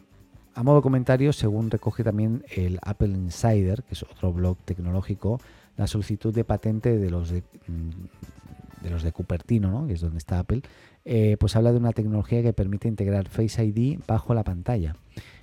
a 0.55 0.63
modo 0.63 0.81
comentario, 0.81 1.31
según 1.31 1.69
recoge 1.69 2.03
también 2.03 2.43
el 2.55 2.79
Apple 2.81 3.09
Insider, 3.09 3.83
que 3.83 3.93
es 3.93 4.01
otro 4.01 4.33
blog 4.33 4.57
tecnológico, 4.65 5.39
la 5.77 5.85
solicitud 5.85 6.33
de 6.33 6.43
patente 6.43 6.97
de 6.97 7.09
los 7.11 7.29
de, 7.29 7.43
mm, 7.67 8.89
los 8.89 9.03
de 9.03 9.11
Cupertino, 9.11 9.71
¿no? 9.71 9.85
que 9.87 9.93
es 9.93 10.01
donde 10.01 10.17
está 10.17 10.39
Apple, 10.39 10.63
eh, 11.05 11.37
pues 11.39 11.55
habla 11.55 11.71
de 11.71 11.77
una 11.77 11.91
tecnología 11.91 12.41
que 12.41 12.51
permite 12.51 12.87
integrar 12.87 13.29
Face 13.29 13.63
ID 13.63 13.99
bajo 14.07 14.33
la 14.33 14.43
pantalla. 14.43 14.95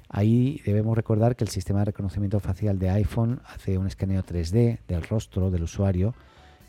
Ahí 0.08 0.60
debemos 0.66 0.96
recordar 0.96 1.36
que 1.36 1.44
el 1.44 1.50
sistema 1.50 1.80
de 1.80 1.86
reconocimiento 1.86 2.40
facial 2.40 2.80
de 2.80 2.90
iPhone 2.90 3.40
hace 3.46 3.78
un 3.78 3.86
escaneo 3.86 4.24
3D 4.24 4.80
del 4.88 5.02
rostro 5.04 5.52
del 5.52 5.62
usuario, 5.62 6.14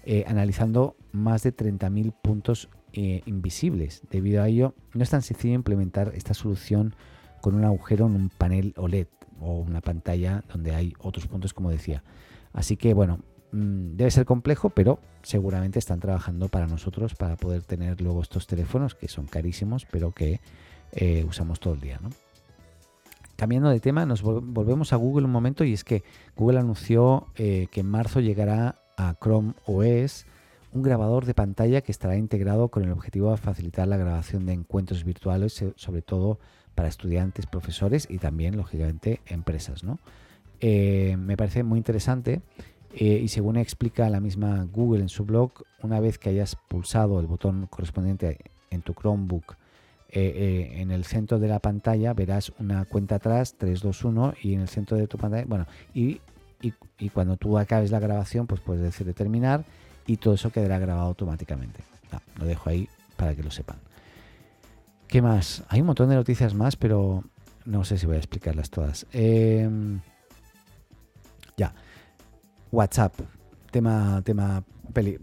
eh, 0.06 0.26
analizando 0.28 0.96
más 1.12 1.42
de 1.42 1.52
30.000 1.52 2.14
puntos 2.22 2.70
eh, 2.94 3.22
invisibles. 3.26 4.02
Debido 4.10 4.42
a 4.42 4.48
ello, 4.48 4.74
no 4.94 5.04
es 5.04 5.10
tan 5.10 5.22
sencillo 5.22 5.54
implementar 5.54 6.12
esta 6.16 6.34
solución 6.34 6.96
con 7.42 7.56
un 7.56 7.66
agujero 7.66 8.06
en 8.06 8.16
un 8.16 8.30
panel 8.30 8.74
OLED 8.78 9.08
o 9.40 9.60
una 9.60 9.82
pantalla 9.82 10.44
donde 10.52 10.76
hay 10.76 10.94
otros 11.00 11.28
puntos, 11.28 11.54
como 11.54 11.72
decía. 11.72 12.04
Así 12.54 12.78
que, 12.78 12.94
bueno, 12.94 13.20
mm, 13.52 13.96
debe 13.96 14.12
ser 14.12 14.26
complejo, 14.26 14.70
pero 14.70 15.00
seguramente 15.24 15.80
están 15.80 16.00
trabajando 16.00 16.48
para 16.50 16.68
nosotros 16.68 17.16
para 17.16 17.36
poder 17.36 17.64
tener 17.64 18.02
luego 18.02 18.22
estos 18.22 18.48
teléfonos 18.48 18.96
que 18.96 19.08
son 19.08 19.26
carísimos, 19.26 19.86
pero 19.90 20.12
que 20.12 20.40
eh, 20.92 21.26
usamos 21.28 21.60
todo 21.60 21.74
el 21.74 21.80
día, 21.80 22.00
¿no? 22.02 22.10
Cambiando 23.36 23.70
de 23.70 23.80
tema, 23.80 24.06
nos 24.06 24.22
volvemos 24.22 24.94
a 24.94 24.98
Google 24.98 25.26
un 25.26 25.32
momento 25.32 25.64
y 25.64 25.74
es 25.74 25.84
que 25.84 26.04
Google 26.36 26.60
anunció 26.60 27.28
eh, 27.36 27.68
que 27.72 27.80
en 27.80 27.88
marzo 27.88 28.20
llegará 28.20 28.76
a 28.98 29.16
Chrome 29.20 29.54
OS 29.66 30.28
un 30.74 30.82
grabador 30.82 31.26
de 31.26 31.34
pantalla 31.34 31.82
que 31.82 31.92
estará 31.92 32.16
integrado 32.16 32.70
con 32.70 32.84
el 32.84 32.92
objetivo 32.92 33.32
de 33.32 33.38
facilitar 33.38 33.88
la 33.88 33.98
grabación 33.98 34.46
de 34.46 34.54
encuentros 34.54 35.04
virtuales, 35.04 35.62
eh, 35.62 35.74
sobre 35.76 36.02
todo 36.02 36.40
para 36.76 36.88
estudiantes, 36.88 37.46
profesores 37.46 38.08
y 38.10 38.18
también, 38.18 38.56
lógicamente, 38.56 39.20
empresas. 39.26 39.84
Eh, 40.62 41.18
me 41.18 41.36
parece 41.36 41.64
muy 41.64 41.78
interesante 41.78 42.42
eh, 42.94 43.20
y 43.24 43.28
según 43.28 43.58
explica 43.58 44.10
la 44.10 44.22
misma 44.22 44.68
Google 44.72 45.02
en 45.02 45.10
su 45.10 45.26
blog, 45.26 45.52
una 45.82 46.00
vez 46.00 46.18
que 46.18 46.30
hayas 46.30 46.56
pulsado 46.56 47.20
el 47.20 47.28
botón 47.28 47.68
correspondiente 47.68 48.38
en 48.70 48.82
tu 48.82 48.94
Chromebook 48.94 49.58
en 50.14 50.92
el 50.92 51.06
centro 51.06 51.40
de 51.40 51.48
la 51.48 51.60
pantalla 51.60 52.14
verás 52.14 52.52
una 52.60 52.84
cuenta 52.84 53.16
atrás 53.16 53.56
321 53.58 54.34
y 54.42 54.56
en 54.56 54.60
el 54.60 54.68
centro 54.68 54.98
de 54.98 55.08
tu 55.08 55.18
pantalla 55.18 55.46
bueno 55.48 55.68
y, 55.94 56.20
y, 57.00 57.10
cuando 57.12 57.38
tú 57.38 57.58
acabes 57.58 57.92
la 57.92 58.00
grabación 58.02 58.46
pues 58.46 58.60
puedes 58.60 58.84
decir 58.84 59.14
terminar 59.14 59.64
y 60.12 60.18
todo 60.18 60.34
eso 60.34 60.52
quedará 60.52 60.78
grabado 60.78 61.08
automáticamente. 61.08 61.84
Ah, 62.12 62.20
lo 62.38 62.46
dejo 62.46 62.70
ahí 62.70 62.90
para 63.16 63.34
que 63.34 63.44
lo 63.44 63.50
sepan. 63.50 63.78
¿Qué 65.08 65.22
más? 65.22 65.64
Hay 65.70 65.80
un 65.80 65.88
montón 65.88 66.10
de 66.10 66.16
noticias 66.16 66.54
más, 66.54 66.76
pero 66.76 67.24
no 67.64 67.86
sé 67.86 67.98
si 67.98 68.06
voy 68.06 68.16
a 68.16 68.18
explicarlas 68.18 68.70
todas. 68.70 69.08
Em, 69.14 70.02
ya. 71.56 71.74
WhatsApp. 72.74 73.14
Tema, 73.72 74.22
tema 74.26 74.66
peli, 74.92 75.18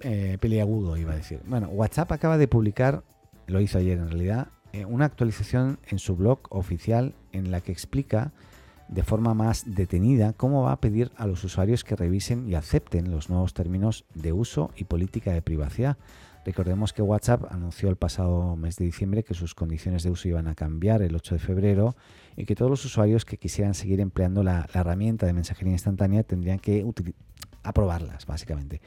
eh, 0.00 0.38
peliagudo, 0.40 0.96
iba 0.96 1.12
a 1.12 1.16
decir. 1.16 1.40
Bueno, 1.46 1.68
WhatsApp 1.68 2.10
acaba 2.10 2.38
de 2.38 2.48
publicar, 2.48 3.04
lo 3.46 3.60
hizo 3.60 3.76
ayer 3.76 3.98
en 3.98 4.08
realidad, 4.08 4.48
eh, 4.72 4.86
una 4.86 5.04
actualización 5.04 5.78
en 5.88 5.98
su 5.98 6.16
blog 6.16 6.38
oficial 6.48 7.12
en 7.32 7.50
la 7.50 7.60
que 7.60 7.70
explica 7.70 8.32
de 8.88 9.02
forma 9.02 9.34
más 9.34 9.64
detenida 9.66 10.32
cómo 10.32 10.62
va 10.62 10.72
a 10.72 10.80
pedir 10.80 11.10
a 11.16 11.26
los 11.26 11.42
usuarios 11.44 11.84
que 11.84 11.96
revisen 11.96 12.48
y 12.48 12.54
acepten 12.54 13.10
los 13.10 13.30
nuevos 13.30 13.54
términos 13.54 14.04
de 14.14 14.32
uso 14.32 14.70
y 14.76 14.84
política 14.84 15.32
de 15.32 15.42
privacidad. 15.42 15.96
Recordemos 16.44 16.92
que 16.92 17.02
WhatsApp 17.02 17.50
anunció 17.50 17.88
el 17.88 17.96
pasado 17.96 18.54
mes 18.54 18.76
de 18.76 18.84
diciembre 18.84 19.24
que 19.24 19.34
sus 19.34 19.56
condiciones 19.56 20.04
de 20.04 20.10
uso 20.10 20.28
iban 20.28 20.46
a 20.46 20.54
cambiar 20.54 21.02
el 21.02 21.16
8 21.16 21.34
de 21.34 21.38
febrero 21.40 21.96
y 22.36 22.44
que 22.44 22.54
todos 22.54 22.70
los 22.70 22.84
usuarios 22.84 23.24
que 23.24 23.36
quisieran 23.36 23.74
seguir 23.74 23.98
empleando 24.00 24.44
la, 24.44 24.68
herramienta 24.72 25.26
de 25.26 25.32
mensajería 25.32 25.72
instantánea 25.72 26.22
tendrían 26.22 26.60
que 26.60 26.86
aprobarlas, 27.64 28.26
básicamente. 28.26 28.80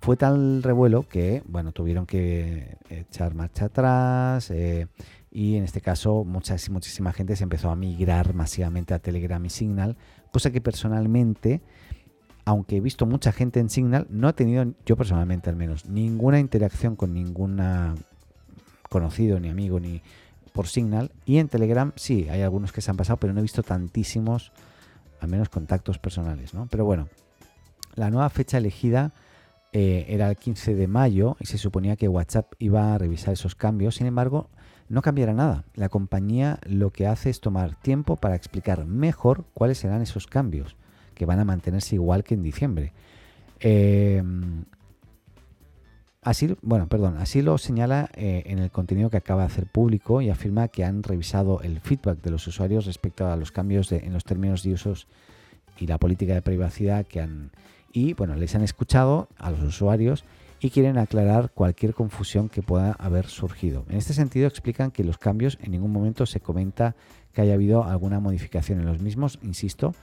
Fue 0.00 0.16
tal 0.16 0.64
revuelo 0.64 1.04
que, 1.04 1.44
bueno, 1.46 1.70
tuvieron 1.70 2.06
que 2.06 2.76
echar 2.90 3.34
marcha 3.34 3.66
atrás, 3.66 4.50
eh, 4.50 4.88
y 5.30 5.56
en 5.56 5.64
este 5.64 5.80
caso 5.80 6.24
mucha, 6.24 6.56
muchísima 6.70 7.12
gente 7.12 7.36
se 7.36 7.44
empezó 7.44 7.70
a 7.70 7.76
migrar 7.76 8.34
masivamente 8.34 8.94
a 8.94 8.98
Telegram 8.98 9.44
y 9.44 9.50
Signal, 9.50 9.96
cosa 10.32 10.50
que 10.50 10.60
personalmente, 10.60 11.62
aunque 12.44 12.76
he 12.76 12.80
visto 12.80 13.06
mucha 13.06 13.32
gente 13.32 13.60
en 13.60 13.68
Signal, 13.68 14.06
no 14.10 14.28
he 14.28 14.32
tenido, 14.32 14.64
yo 14.84 14.96
personalmente 14.96 15.50
al 15.50 15.56
menos, 15.56 15.86
ninguna 15.86 16.38
interacción 16.38 16.96
con 16.96 17.12
ninguna 17.12 17.94
conocido, 18.88 19.40
ni 19.40 19.48
amigo, 19.48 19.80
ni 19.80 20.02
por 20.52 20.68
Signal. 20.68 21.12
Y 21.24 21.38
en 21.38 21.48
Telegram 21.48 21.92
sí, 21.96 22.28
hay 22.30 22.42
algunos 22.42 22.72
que 22.72 22.80
se 22.80 22.90
han 22.90 22.96
pasado, 22.96 23.18
pero 23.18 23.32
no 23.32 23.40
he 23.40 23.42
visto 23.42 23.62
tantísimos, 23.62 24.52
al 25.20 25.28
menos 25.28 25.48
contactos 25.48 25.98
personales, 25.98 26.54
¿no? 26.54 26.66
Pero 26.70 26.84
bueno, 26.84 27.08
la 27.94 28.10
nueva 28.10 28.30
fecha 28.30 28.58
elegida 28.58 29.12
eh, 29.72 30.06
era 30.08 30.30
el 30.30 30.36
15 30.36 30.74
de 30.74 30.88
mayo 30.88 31.36
y 31.40 31.46
se 31.46 31.58
suponía 31.58 31.96
que 31.96 32.08
WhatsApp 32.08 32.52
iba 32.58 32.94
a 32.94 32.98
revisar 32.98 33.34
esos 33.34 33.54
cambios. 33.54 33.96
Sin 33.96 34.06
embargo, 34.06 34.48
no 34.88 35.02
cambiará 35.02 35.32
nada. 35.32 35.64
La 35.74 35.88
compañía 35.88 36.58
lo 36.66 36.90
que 36.90 37.06
hace 37.06 37.30
es 37.30 37.40
tomar 37.40 37.74
tiempo 37.76 38.16
para 38.16 38.36
explicar 38.36 38.84
mejor 38.84 39.44
cuáles 39.54 39.78
serán 39.78 40.02
esos 40.02 40.26
cambios, 40.26 40.76
que 41.14 41.26
van 41.26 41.40
a 41.40 41.44
mantenerse 41.44 41.94
igual 41.94 42.24
que 42.24 42.34
en 42.34 42.42
diciembre. 42.42 42.92
Em, 43.60 44.64
así, 46.22 46.56
bueno, 46.62 46.88
perdón, 46.88 47.16
así 47.18 47.42
lo 47.42 47.58
señala 47.58 48.10
eh, 48.14 48.44
en 48.46 48.58
el 48.58 48.70
contenido 48.70 49.10
que 49.10 49.16
acaba 49.16 49.42
de 49.42 49.46
hacer 49.46 49.66
público 49.66 50.20
y 50.20 50.30
afirma 50.30 50.68
que 50.68 50.84
han 50.84 51.02
revisado 51.02 51.60
el 51.62 51.80
feedback 51.80 52.20
de 52.22 52.30
los 52.30 52.46
usuarios 52.46 52.86
respecto 52.86 53.26
a 53.26 53.36
los 53.36 53.52
cambios 53.52 53.90
en 53.92 54.12
los 54.12 54.24
términos 54.24 54.62
de 54.62 54.74
usos 54.74 55.08
y 55.78 55.86
la 55.86 55.98
política 55.98 56.34
de 56.34 56.42
privacidad 56.42 57.06
que 57.06 57.20
han 57.20 57.50
y 57.96 58.12
bueno, 58.12 58.34
les 58.34 58.54
han 58.54 58.62
escuchado 58.62 59.28
a 59.38 59.50
los 59.50 59.62
usuarios 59.62 60.22
y 60.60 60.70
quieren 60.70 60.98
aclarar 60.98 61.50
cualquier 61.52 61.94
confusión 61.94 62.48
que 62.48 62.62
pueda 62.62 62.92
haber 62.92 63.26
surgido. 63.26 63.84
En 63.88 63.96
este 63.96 64.14
sentido 64.14 64.46
explican 64.46 64.90
que 64.90 65.04
los 65.04 65.18
cambios 65.18 65.58
en 65.62 65.72
ningún 65.72 65.92
momento 65.92 66.26
se 66.26 66.40
comenta 66.40 66.96
que 67.32 67.42
haya 67.42 67.54
habido 67.54 67.84
alguna 67.84 68.20
modificación 68.20 68.80
en 68.80 68.86
los 68.86 69.00
mismos, 69.00 69.38
insisto, 69.42 69.94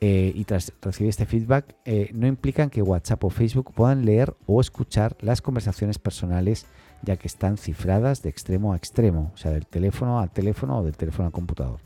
eh, 0.00 0.32
y 0.34 0.44
tras 0.44 0.72
recibir 0.80 1.10
este 1.10 1.26
feedback 1.26 1.76
eh, 1.84 2.10
no 2.14 2.26
implican 2.26 2.70
que 2.70 2.80
WhatsApp 2.80 3.22
o 3.22 3.30
Facebook 3.30 3.72
puedan 3.74 4.06
leer 4.06 4.34
o 4.46 4.60
escuchar 4.60 5.14
las 5.20 5.42
conversaciones 5.42 5.98
personales 5.98 6.66
ya 7.02 7.16
que 7.16 7.28
están 7.28 7.58
cifradas 7.58 8.22
de 8.22 8.30
extremo 8.30 8.72
a 8.72 8.76
extremo, 8.76 9.30
o 9.34 9.36
sea, 9.36 9.50
del 9.50 9.66
teléfono 9.66 10.18
al 10.18 10.30
teléfono 10.30 10.78
o 10.78 10.84
del 10.84 10.96
teléfono 10.96 11.26
al 11.26 11.32
computador. 11.32 11.80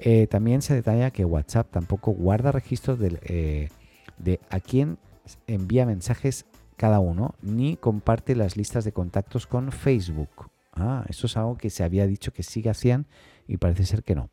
Eh, 0.00 0.26
también 0.26 0.60
se 0.60 0.74
detalla 0.74 1.12
que 1.12 1.24
WhatsApp 1.24 1.70
tampoco 1.70 2.10
guarda 2.10 2.50
registros 2.50 2.98
de, 2.98 3.70
de 4.18 4.40
a 4.50 4.58
quién 4.58 4.98
envía 5.46 5.86
mensajes 5.86 6.46
cada 6.76 7.00
uno, 7.00 7.34
ni 7.42 7.76
comparte 7.76 8.34
las 8.34 8.56
listas 8.56 8.84
de 8.84 8.92
contactos 8.92 9.46
con 9.46 9.72
Facebook. 9.72 10.50
Ah, 10.72 11.04
eso 11.08 11.26
es 11.26 11.36
algo 11.36 11.56
que 11.56 11.70
se 11.70 11.84
había 11.84 12.06
dicho 12.06 12.32
que 12.32 12.42
sí 12.42 12.62
que 12.62 12.70
hacían 12.70 13.06
y 13.46 13.58
parece 13.58 13.84
ser 13.84 14.02
que 14.02 14.14
no. 14.14 14.30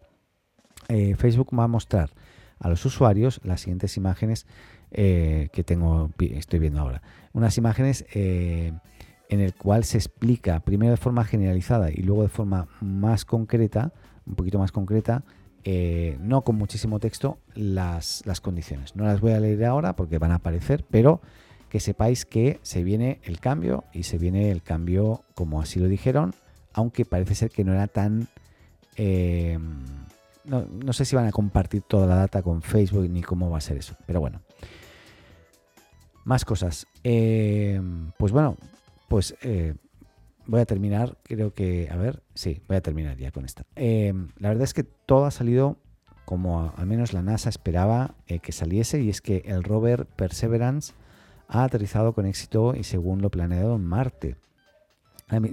Eh, 0.88 1.16
Facebook 1.16 1.50
va 1.58 1.66
a 1.66 1.68
mostrar 1.68 2.12
a 2.60 2.70
los 2.70 2.84
usuarios 2.86 3.42
las 3.44 3.62
siguientes 3.62 3.98
imágenes 3.98 4.48
eh, 4.92 5.50
que 5.52 5.64
tengo, 5.64 6.12
estoy 6.20 6.60
viendo 6.60 6.80
ahora. 6.80 7.02
Unas 7.34 7.58
imágenes 7.58 8.06
eh, 8.14 8.74
en 9.30 9.40
el 9.40 9.54
cual 9.54 9.84
se 9.84 9.98
explica 9.98 10.62
primero 10.62 10.92
de 10.92 10.98
forma 10.98 11.26
generalizada 11.26 11.92
y 11.92 12.02
luego 12.02 12.24
de 12.24 12.30
forma 12.30 12.68
más 12.82 13.26
concreta, 13.26 13.94
un 14.26 14.36
poquito 14.36 14.60
más 14.60 14.72
concreta, 14.72 15.24
no 16.20 16.42
con 16.44 16.56
muchísimo 16.56 17.00
texto, 17.00 17.38
las, 17.54 18.24
las 18.26 18.42
condiciones. 18.42 18.96
No 18.96 19.04
las 19.04 19.22
voy 19.22 19.34
a 19.34 19.40
leer 19.40 19.66
ahora 19.66 19.96
porque 19.96 20.18
van 20.18 20.32
a 20.32 20.36
aparecer, 20.36 20.84
pero 20.90 21.22
que 21.70 21.80
sepáis 21.80 22.26
que 22.26 22.60
se 22.64 22.84
viene 22.84 23.20
el 23.24 23.40
cambio 23.40 23.86
y 23.94 24.04
se 24.04 24.18
viene 24.18 24.52
el 24.52 24.64
cambio 24.64 25.24
como 25.36 25.62
así 25.62 25.80
lo 25.80 25.88
dijeron, 25.88 26.34
aunque 26.74 27.06
parece 27.06 27.36
ser 27.36 27.52
que 27.52 27.64
no 27.64 27.74
era 27.74 27.88
tan... 27.88 28.28
Eh, 28.98 29.58
no, 30.46 30.94
sé 30.94 31.06
si 31.06 31.16
van 31.16 31.28
a 31.28 31.32
compartir 31.32 31.84
toda 31.84 32.08
la 32.08 32.16
data 32.16 32.42
con 32.42 32.62
Facebook 32.64 33.08
ni 33.08 33.22
cómo 33.22 33.52
va 33.52 33.60
a 33.60 33.62
ser 33.62 33.78
eso, 33.78 33.96
pero 34.08 34.20
bueno. 34.20 34.42
Más 36.26 36.44
cosas. 36.44 36.88
Eh, 37.04 37.80
pues 38.18 38.32
bueno, 38.32 38.58
pues 39.08 39.36
eh, 39.44 39.76
voy 40.48 40.60
a 40.60 40.66
terminar, 40.66 41.18
creo 41.24 41.54
que, 41.54 41.88
a 41.92 41.96
ver, 41.98 42.24
sí, 42.34 42.62
voy 42.68 42.78
a 42.78 42.82
terminar 42.82 43.16
ya 43.18 43.32
con 43.32 43.46
esta. 43.46 43.64
la 43.76 44.50
verdad 44.50 44.64
es 44.64 44.74
que 44.74 44.84
todo 44.84 45.26
ha 45.26 45.32
salido 45.32 45.78
como 46.26 46.74
al 46.76 46.86
menos 46.88 47.14
la 47.14 47.22
NASA 47.22 47.50
esperaba 47.50 48.16
que 48.42 48.52
saliese 48.52 49.02
y 49.02 49.10
es 49.10 49.22
que 49.22 49.44
el 49.46 49.64
rover 49.64 50.06
Perseverance 50.06 50.94
ha 51.50 51.64
aterrizado 51.64 52.14
con 52.14 52.26
éxito 52.26 52.76
y 52.76 52.84
según 52.84 53.22
lo 53.22 53.30
planeado 53.30 53.76
en 53.76 53.84
Marte. 53.84 54.36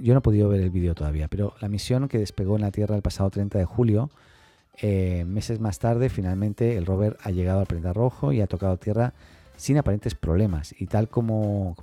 Yo 0.01 0.13
no 0.13 0.19
he 0.19 0.21
podido 0.21 0.47
ver 0.49 0.61
el 0.61 0.69
vídeo 0.69 0.95
todavía, 0.95 1.27
pero 1.27 1.53
la 1.59 1.67
misión 1.67 2.07
que 2.07 2.17
despegó 2.17 2.55
en 2.55 2.61
la 2.61 2.71
Tierra 2.71 2.95
el 2.95 3.01
pasado 3.01 3.29
30 3.29 3.59
de 3.59 3.65
julio, 3.65 4.09
eh, 4.79 5.23
meses 5.27 5.59
más 5.59 5.79
tarde, 5.79 6.09
finalmente 6.09 6.77
el 6.77 6.85
rover 6.85 7.17
ha 7.21 7.31
llegado 7.31 7.59
al 7.59 7.67
planeta 7.67 7.93
rojo 7.93 8.31
y 8.31 8.41
ha 8.41 8.47
tocado 8.47 8.77
Tierra 8.77 9.13
sin 9.55 9.77
aparentes 9.77 10.15
problemas. 10.15 10.73
Y 10.79 10.87
tal 10.87 11.09
como, 11.09 11.75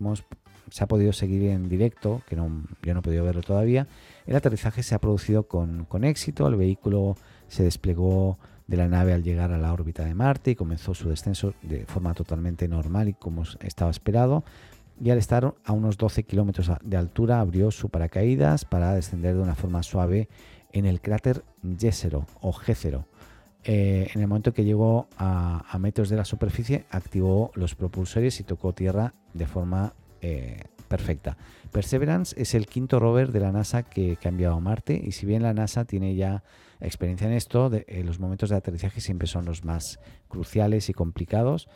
se 0.70 0.84
ha 0.84 0.88
podido 0.88 1.12
seguir 1.12 1.50
en 1.50 1.68
directo, 1.68 2.22
que 2.28 2.36
yo 2.36 2.48
no 2.48 3.00
he 3.00 3.02
podido 3.02 3.24
verlo 3.24 3.42
todavía, 3.42 3.86
el 4.26 4.34
aterrizaje 4.34 4.82
se 4.82 4.94
ha 4.94 5.00
producido 5.00 5.44
con 5.44 6.04
éxito, 6.04 6.48
el 6.48 6.56
vehículo 6.56 7.16
se 7.48 7.64
desplegó 7.64 8.38
de 8.66 8.76
la 8.76 8.88
nave 8.88 9.12
al 9.12 9.22
llegar 9.22 9.52
a 9.52 9.58
la 9.58 9.72
órbita 9.72 10.04
de 10.04 10.14
Marte 10.14 10.52
y 10.52 10.54
comenzó 10.54 10.94
su 10.94 11.08
descenso 11.08 11.54
de 11.62 11.84
forma 11.86 12.14
totalmente 12.14 12.66
normal 12.68 13.08
y 13.08 13.14
como 13.14 13.42
estaba 13.60 13.90
esperado. 13.90 14.44
Y 15.02 15.10
al 15.10 15.18
estar 15.18 15.54
a 15.64 15.72
unos 15.72 15.96
12 15.96 16.22
kilómetros 16.22 16.70
de 16.82 16.96
altura 16.96 17.40
abrió 17.40 17.70
su 17.70 17.88
paracaídas 17.88 18.64
para 18.64 18.94
descender 18.94 19.34
de 19.34 19.42
una 19.42 19.54
forma 19.54 19.82
suave 19.82 20.28
en 20.72 20.86
el 20.86 21.00
cráter 21.00 21.44
Jezero 21.78 22.26
o 22.40 22.52
Gécero. 22.52 23.06
Eh, 23.64 24.08
en 24.14 24.20
el 24.20 24.28
momento 24.28 24.52
que 24.52 24.64
llegó 24.64 25.08
a, 25.16 25.76
metros 25.78 26.10
de 26.10 26.16
la 26.16 26.24
superficie, 26.24 26.84
activó 26.90 27.50
los 27.54 27.74
propulsores 27.74 28.38
y 28.40 28.44
tocó 28.44 28.72
tierra 28.72 29.14
de 29.32 29.46
forma 29.46 29.94
eh, 30.20 30.64
perfecta. 30.96 31.36
Perseverance 31.72 32.40
es 32.40 32.54
el 32.54 32.66
quinto 32.66 33.00
rover 33.00 33.32
de 33.32 33.40
la 33.40 33.50
NASA 33.50 33.82
que, 33.82 34.16
ha 34.24 34.28
enviado 34.28 34.54
a 34.54 34.60
Marte 34.60 35.00
y 35.04 35.10
si 35.10 35.26
bien 35.26 35.42
la 35.42 35.52
NASA 35.52 35.84
tiene 35.84 36.14
ya 36.14 36.44
experiencia 36.80 37.26
en 37.26 37.32
esto, 37.32 37.68
eh, 37.72 38.04
los 38.04 38.20
momentos 38.20 38.50
de 38.50 38.56
aterrizaje 38.56 39.00
siempre 39.00 39.26
son 39.26 39.44
los 39.44 39.64
más 39.64 39.98
cruciales 40.28 40.88
y 40.88 40.92
complicados, 40.92 41.68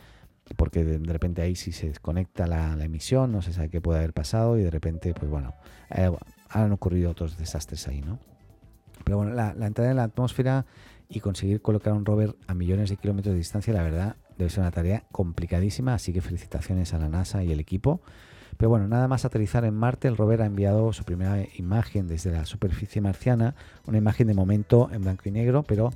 porque 0.57 0.85
de, 0.85 1.12
repente 1.12 1.42
ahí 1.42 1.57
si 1.57 1.72
se 1.72 1.88
desconecta 1.88 2.46
la, 2.46 2.72
emisión, 2.81 3.33
no 3.33 3.42
se 3.42 3.52
sabe 3.52 3.70
qué 3.70 3.81
puede 3.81 3.98
haber 3.98 4.12
pasado 4.12 4.57
y 4.57 4.62
de 4.62 4.70
repente, 4.70 5.12
pues 5.14 5.28
bueno, 5.28 5.54
eh, 5.90 6.09
han 6.50 6.70
ocurrido 6.70 7.11
otros 7.11 7.37
desastres 7.37 7.88
ahí, 7.88 8.00
¿no? 8.00 8.20
Pero 9.02 9.16
bueno, 9.16 9.33
la, 9.35 9.50
entrada 9.66 9.90
en 9.90 9.96
la 9.96 10.04
atmósfera 10.04 10.64
y 11.09 11.18
conseguir 11.18 11.61
colocar 11.61 11.92
un 11.92 12.04
rover 12.04 12.37
a 12.46 12.54
millones 12.54 12.88
de 12.88 12.96
kilómetros 12.98 13.33
de 13.33 13.38
distancia, 13.38 13.72
la 13.74 13.83
verdad, 13.83 14.16
debe 14.37 14.48
ser 14.48 14.61
una 14.61 14.70
tarea 14.70 15.02
complicadísima, 15.11 15.94
así 15.94 16.12
que 16.12 16.20
felicitaciones 16.20 16.94
a 16.94 16.98
la 16.98 17.09
NASA 17.09 17.42
y 17.42 17.50
el 17.50 17.59
equipo. 17.59 18.00
Pero 18.59 18.71
bueno, 18.71 18.88
nada 18.88 19.07
más 19.07 19.25
aterrizar 19.25 19.64
en 19.64 19.75
Marte, 19.75 20.09
el 20.09 20.16
rover 20.16 20.42
ha 20.42 20.47
enviado 20.47 20.92
su 20.92 21.05
primera 21.05 21.38
imagen 21.57 22.09
desde 22.09 22.33
la 22.33 22.44
superficie 22.44 23.01
marciana, 23.01 23.55
una 23.87 23.99
imagen 23.99 24.27
de 24.27 24.35
momento 24.35 24.90
en 24.92 25.03
blanco 25.03 25.29
y 25.29 25.31
negro, 25.31 25.62
pero 25.62 25.90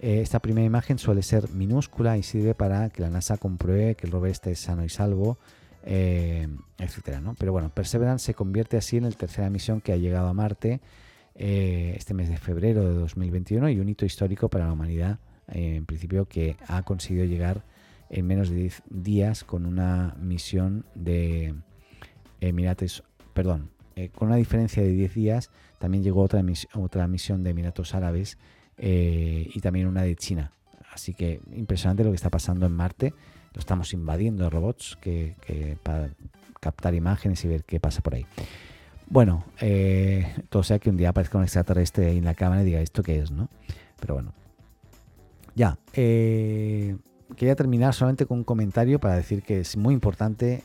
eh, 0.00 0.20
esta 0.20 0.40
primera 0.40 0.66
imagen 0.66 0.98
suele 0.98 1.22
ser 1.22 1.48
minúscula 1.50 2.18
y 2.18 2.24
sirve 2.24 2.56
para 2.56 2.90
que 2.90 3.02
la 3.02 3.10
NASA 3.10 3.36
compruebe 3.36 3.94
que 3.94 4.06
el 4.06 4.12
rover 4.12 4.32
esté 4.32 4.56
sano 4.56 4.84
y 4.84 4.88
salvo, 4.88 5.38
eh, 5.84 6.48
etcétera. 6.78 7.20
¿no? 7.20 7.36
Pero 7.38 7.52
bueno, 7.52 7.70
Perseverance 7.70 8.26
se 8.26 8.34
convierte 8.34 8.76
así 8.76 8.96
en 8.96 9.04
la 9.04 9.10
tercera 9.12 9.48
misión 9.48 9.80
que 9.80 9.92
ha 9.92 9.96
llegado 9.96 10.26
a 10.26 10.34
Marte 10.34 10.80
eh, 11.36 11.94
este 11.96 12.14
mes 12.14 12.28
de 12.28 12.36
febrero 12.36 12.84
de 12.84 12.94
2021 12.94 13.70
y 13.70 13.78
un 13.78 13.88
hito 13.88 14.04
histórico 14.04 14.48
para 14.48 14.66
la 14.66 14.72
humanidad, 14.72 15.20
en 15.46 15.86
principio 15.86 16.26
que 16.26 16.56
ha 16.66 16.82
conseguido 16.82 17.24
llegar 17.26 17.62
en 18.10 18.26
menos 18.26 18.50
de 18.50 18.56
10 18.56 18.82
días 18.90 19.44
con 19.44 19.66
una 19.66 20.16
misión 20.18 20.84
de 20.96 21.54
Emirates, 22.40 23.02
perdón, 23.34 23.70
eh, 23.98 24.10
con 24.10 24.28
una 24.28 24.36
diferencia 24.36 24.80
de 24.80 24.90
10 24.90 25.14
días, 25.14 25.50
también 25.80 26.04
llegó 26.04 26.22
otra, 26.22 26.40
otra 26.74 27.08
misión 27.08 27.42
de 27.42 27.50
Emiratos 27.50 27.96
Árabes 27.96 28.38
eh, 28.76 29.50
y 29.52 29.60
también 29.60 29.88
una 29.88 30.02
de 30.02 30.14
China. 30.14 30.52
Así 30.92 31.14
que 31.14 31.40
impresionante 31.52 32.04
lo 32.04 32.10
que 32.10 32.16
está 32.16 32.30
pasando 32.30 32.64
en 32.66 32.72
Marte. 32.72 33.12
Lo 33.54 33.58
estamos 33.58 33.92
invadiendo 33.92 34.48
robots 34.50 34.96
que, 35.00 35.34
para 35.82 36.10
captar 36.60 36.94
imágenes 36.94 37.44
y 37.44 37.48
ver 37.48 37.64
qué 37.64 37.80
pasa 37.80 38.00
por 38.00 38.14
ahí. 38.14 38.24
Bueno, 39.08 39.44
eh, 39.60 40.32
todo 40.48 40.62
sea 40.62 40.78
que 40.78 40.90
un 40.90 40.96
día 40.96 41.08
aparezca 41.08 41.38
un 41.38 41.42
extraterrestre 41.42 42.06
ahí 42.06 42.18
en 42.18 42.24
la 42.24 42.34
cámara 42.34 42.62
y 42.62 42.66
diga 42.66 42.80
esto 42.80 43.02
qué 43.02 43.18
es, 43.18 43.32
¿no? 43.32 43.48
Pero 43.98 44.14
bueno. 44.14 44.32
Ya, 45.56 45.76
quería 45.92 47.56
terminar 47.56 47.94
solamente 47.94 48.26
con 48.26 48.38
un 48.38 48.44
comentario 48.44 49.00
para 49.00 49.16
decir 49.16 49.42
que 49.42 49.58
es 49.58 49.76
muy 49.76 49.92
importante 49.92 50.62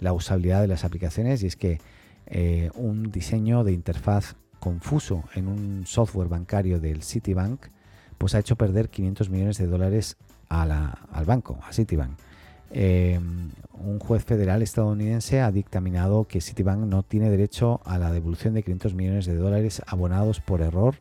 la 0.00 0.12
usabilidad 0.12 0.60
de 0.60 0.68
las 0.68 0.84
aplicaciones 0.84 1.42
y 1.42 1.46
es 1.46 1.56
que 1.56 1.80
eh, 2.26 2.70
un 2.74 3.10
diseño 3.10 3.64
de 3.64 3.72
interfaz 3.72 4.36
confuso 4.60 5.24
en 5.34 5.48
un 5.48 5.86
software 5.86 6.28
bancario 6.28 6.80
del 6.80 7.02
Citibank 7.02 7.66
pues 8.18 8.34
ha 8.34 8.38
hecho 8.38 8.56
perder 8.56 8.88
500 8.88 9.28
millones 9.28 9.58
de 9.58 9.66
dólares 9.66 10.16
al 10.48 11.24
banco, 11.26 11.58
a 11.62 11.72
Citibank. 11.72 12.16
Eh, 12.70 13.20
un 13.72 13.98
juez 13.98 14.24
federal 14.24 14.62
estadounidense 14.62 15.40
ha 15.40 15.52
dictaminado 15.52 16.24
que 16.24 16.40
Citibank 16.40 16.80
no 16.80 17.02
tiene 17.02 17.30
derecho 17.30 17.80
a 17.84 17.98
la 17.98 18.12
devolución 18.12 18.54
de 18.54 18.62
500 18.62 18.94
millones 18.94 19.26
de 19.26 19.36
dólares 19.36 19.82
abonados 19.86 20.40
por 20.40 20.60
error, 20.60 20.96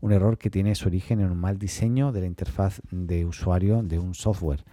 un 0.00 0.12
error 0.12 0.38
que 0.38 0.50
tiene 0.50 0.74
su 0.74 0.88
origen 0.88 1.20
en 1.20 1.30
un 1.30 1.38
mal 1.38 1.58
diseño 1.58 2.12
de 2.12 2.20
la 2.20 2.26
interfaz 2.26 2.80
de 2.90 3.24
usuario 3.24 3.82
de 3.82 3.98
un 3.98 4.14
software. 4.14 4.64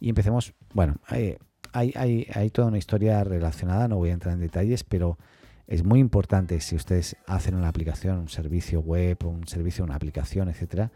Y 0.00 0.08
empecemos, 0.08 0.54
bueno, 0.72 0.96
eh, 1.12 1.38
hay, 1.74 2.50
toda 2.50 2.68
una 2.68 2.78
historia 2.78 3.22
relacionada, 3.24 3.88
no 3.88 3.96
voy 3.96 4.10
a 4.10 4.12
entrar 4.12 4.34
en 4.34 4.40
detalles, 4.40 4.84
pero 4.84 5.18
es 5.66 5.84
muy 5.84 5.98
importante 5.98 6.60
si 6.60 6.76
ustedes 6.76 7.16
hacen 7.26 7.56
una 7.56 7.68
aplicación, 7.68 8.18
un 8.18 8.28
servicio 8.28 8.80
web, 8.80 9.18
un 9.24 9.46
servicio, 9.48 9.84
una 9.84 9.96
aplicación, 9.96 10.48
etcétera, 10.48 10.92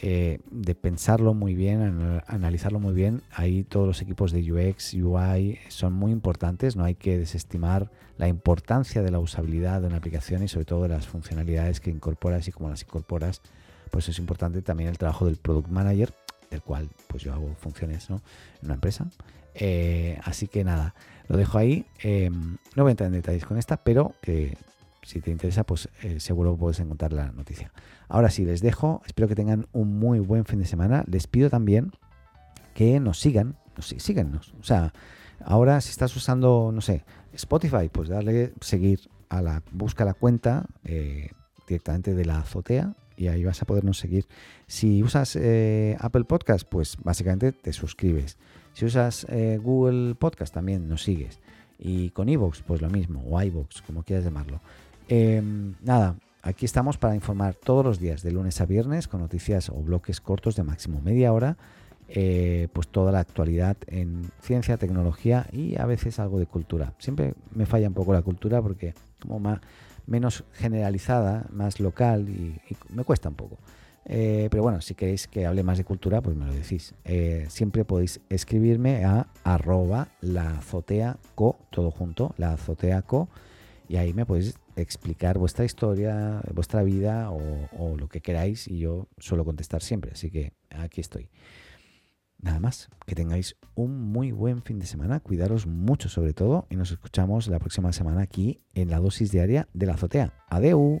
eh, 0.00 0.38
de 0.50 0.74
pensarlo 0.74 1.34
muy 1.34 1.54
bien, 1.54 2.22
analizarlo 2.28 2.80
muy 2.80 2.94
bien. 2.94 3.22
Ahí 3.32 3.64
todos 3.64 3.86
los 3.86 4.00
equipos 4.00 4.32
de 4.32 4.52
UX, 4.52 4.94
UI 4.94 5.58
son 5.68 5.92
muy 5.92 6.12
importantes. 6.12 6.76
No 6.76 6.84
hay 6.84 6.94
que 6.94 7.18
desestimar 7.18 7.90
la 8.16 8.28
importancia 8.28 9.02
de 9.02 9.10
la 9.10 9.18
usabilidad 9.18 9.80
de 9.80 9.88
una 9.88 9.96
aplicación 9.96 10.42
y 10.42 10.48
sobre 10.48 10.66
todo 10.66 10.84
de 10.84 10.88
las 10.88 11.06
funcionalidades 11.06 11.80
que 11.80 11.90
incorporas 11.90 12.48
y 12.48 12.52
cómo 12.52 12.70
las 12.70 12.82
incorporas. 12.82 13.42
Pues 13.90 14.08
es 14.08 14.18
importante 14.18 14.62
también 14.62 14.88
el 14.88 14.98
trabajo 14.98 15.26
del 15.26 15.36
product 15.36 15.68
manager, 15.68 16.14
del 16.50 16.62
cual 16.62 16.88
pues 17.08 17.24
yo 17.24 17.34
hago 17.34 17.54
funciones 17.58 18.08
en 18.08 18.20
una 18.62 18.74
empresa. 18.74 19.10
Eh, 19.60 20.18
así 20.22 20.46
que 20.46 20.64
nada, 20.64 20.94
lo 21.26 21.36
dejo 21.36 21.58
ahí. 21.58 21.84
Em, 22.00 22.56
no 22.76 22.84
voy 22.84 22.90
a 22.90 22.92
entrar 22.92 23.08
en 23.08 23.14
detalles 23.14 23.44
con 23.44 23.58
esta, 23.58 23.76
pero 23.76 24.14
que 24.22 24.56
si 25.02 25.20
te 25.20 25.30
interesa, 25.30 25.64
pues 25.64 25.88
eh, 26.02 26.20
seguro 26.20 26.56
puedes 26.56 26.78
encontrar 26.80 27.12
la 27.12 27.32
noticia. 27.32 27.72
Ahora 28.08 28.30
sí, 28.30 28.44
les 28.44 28.62
dejo. 28.62 29.02
Espero 29.04 29.28
que 29.28 29.34
tengan 29.34 29.66
un 29.72 29.98
muy 29.98 30.20
buen 30.20 30.44
fin 30.44 30.60
de 30.60 30.66
semana. 30.66 31.04
Les 31.10 31.26
pido 31.26 31.50
también 31.50 31.90
que 32.74 33.00
nos 33.00 33.18
sigan. 33.18 33.56
Nos, 33.76 33.88
síganos. 33.98 34.54
O 34.60 34.64
sea, 34.64 34.92
ahora 35.44 35.80
si 35.80 35.90
estás 35.90 36.14
usando, 36.14 36.70
no 36.72 36.80
sé, 36.80 37.04
Spotify, 37.32 37.88
pues 37.90 38.08
darle 38.08 38.52
seguir 38.60 39.10
a 39.28 39.42
la, 39.42 39.62
busca 39.72 40.04
la 40.04 40.14
cuenta 40.14 40.66
eh, 40.84 41.32
directamente 41.66 42.14
de 42.14 42.24
la 42.24 42.38
azotea 42.38 42.94
y 43.16 43.26
ahí 43.26 43.44
vas 43.44 43.60
a 43.60 43.66
podernos 43.66 43.98
seguir. 43.98 44.26
Si 44.68 45.02
usas 45.02 45.36
Apple 45.98 46.24
Podcast, 46.24 46.66
pues 46.68 46.96
básicamente 47.02 47.50
te 47.50 47.72
suscribes. 47.72 48.38
Si 48.78 48.84
usas 48.84 49.26
eh, 49.28 49.58
Google 49.60 50.14
Podcast 50.14 50.54
también 50.54 50.88
nos 50.88 51.02
sigues. 51.02 51.40
Y 51.80 52.10
con 52.10 52.28
iVoox, 52.28 52.62
pues 52.62 52.80
lo 52.80 52.88
mismo, 52.88 53.24
o 53.28 53.42
iVoox, 53.42 53.82
como 53.82 54.04
quieras 54.04 54.24
llamarlo. 54.24 54.60
Em, 55.08 55.74
nada, 55.82 56.14
aquí 56.42 56.64
estamos 56.64 56.96
para 56.96 57.16
informar 57.16 57.56
todos 57.56 57.84
los 57.84 57.98
días, 57.98 58.22
de 58.22 58.30
lunes 58.30 58.60
a 58.60 58.66
viernes, 58.66 59.08
con 59.08 59.20
noticias 59.20 59.68
o 59.68 59.82
bloques 59.82 60.20
cortos 60.20 60.54
de 60.54 60.62
máximo 60.62 61.00
media 61.00 61.32
hora. 61.32 61.56
Eh, 62.08 62.68
pues 62.72 62.86
toda 62.86 63.10
la 63.10 63.18
actualidad 63.18 63.76
en 63.88 64.30
ciencia, 64.40 64.76
tecnología 64.76 65.48
y 65.50 65.76
a 65.76 65.84
veces 65.84 66.20
algo 66.20 66.38
de 66.38 66.46
cultura. 66.46 66.94
Siempre 66.98 67.34
me 67.52 67.66
falla 67.66 67.88
un 67.88 67.94
poco 67.94 68.12
la 68.12 68.22
cultura 68.22 68.62
porque 68.62 68.94
como 69.20 69.40
más, 69.40 69.58
menos 70.06 70.44
generalizada, 70.52 71.46
más 71.50 71.80
local 71.80 72.28
y 72.28 72.60
me 72.94 73.02
cuesta 73.02 73.28
un 73.28 73.34
poco. 73.34 73.58
Eh, 74.08 74.48
pero 74.50 74.62
bueno, 74.62 74.80
si 74.80 74.94
queréis 74.94 75.28
que 75.28 75.46
hable 75.46 75.62
más 75.62 75.76
de 75.76 75.84
cultura, 75.84 76.22
pues 76.22 76.34
me 76.34 76.46
lo 76.46 76.54
decís. 76.54 76.94
Eh, 77.04 77.46
siempre 77.50 77.84
podéis 77.84 78.20
escribirme 78.30 79.04
a 79.04 79.28
arroba 79.44 80.08
la 80.22 80.60
todo 81.70 81.90
junto, 81.90 82.34
la 82.38 82.56
co, 83.06 83.28
y 83.86 83.96
ahí 83.96 84.14
me 84.14 84.24
podéis 84.24 84.58
explicar 84.76 85.38
vuestra 85.38 85.64
historia, 85.64 86.40
vuestra 86.54 86.82
vida 86.82 87.30
o, 87.30 87.96
lo 87.96 88.08
que 88.08 88.20
queráis 88.20 88.68
y 88.68 88.78
yo 88.78 89.08
suelo 89.18 89.44
contestar 89.44 89.82
siempre, 89.82 90.12
así 90.12 90.30
que 90.30 90.52
aquí 90.70 91.00
estoy. 91.00 91.28
Nada 92.40 92.60
más, 92.60 92.88
que 93.04 93.16
tengáis 93.16 93.56
un 93.74 94.12
muy 94.12 94.30
buen 94.30 94.62
fin 94.62 94.78
de 94.78 94.86
semana, 94.86 95.18
cuidaros 95.18 95.66
mucho 95.66 96.08
sobre 96.08 96.34
todo 96.34 96.66
y 96.70 96.76
nos 96.76 96.92
escuchamos 96.92 97.48
la 97.48 97.58
próxima 97.58 97.92
semana 97.92 98.22
aquí 98.22 98.60
en 98.74 98.90
la 98.90 99.00
dosis 99.00 99.32
diaria 99.32 99.68
de 99.74 99.86
la 99.86 99.94
azotea. 99.94 100.32
Adeu. 100.48 101.00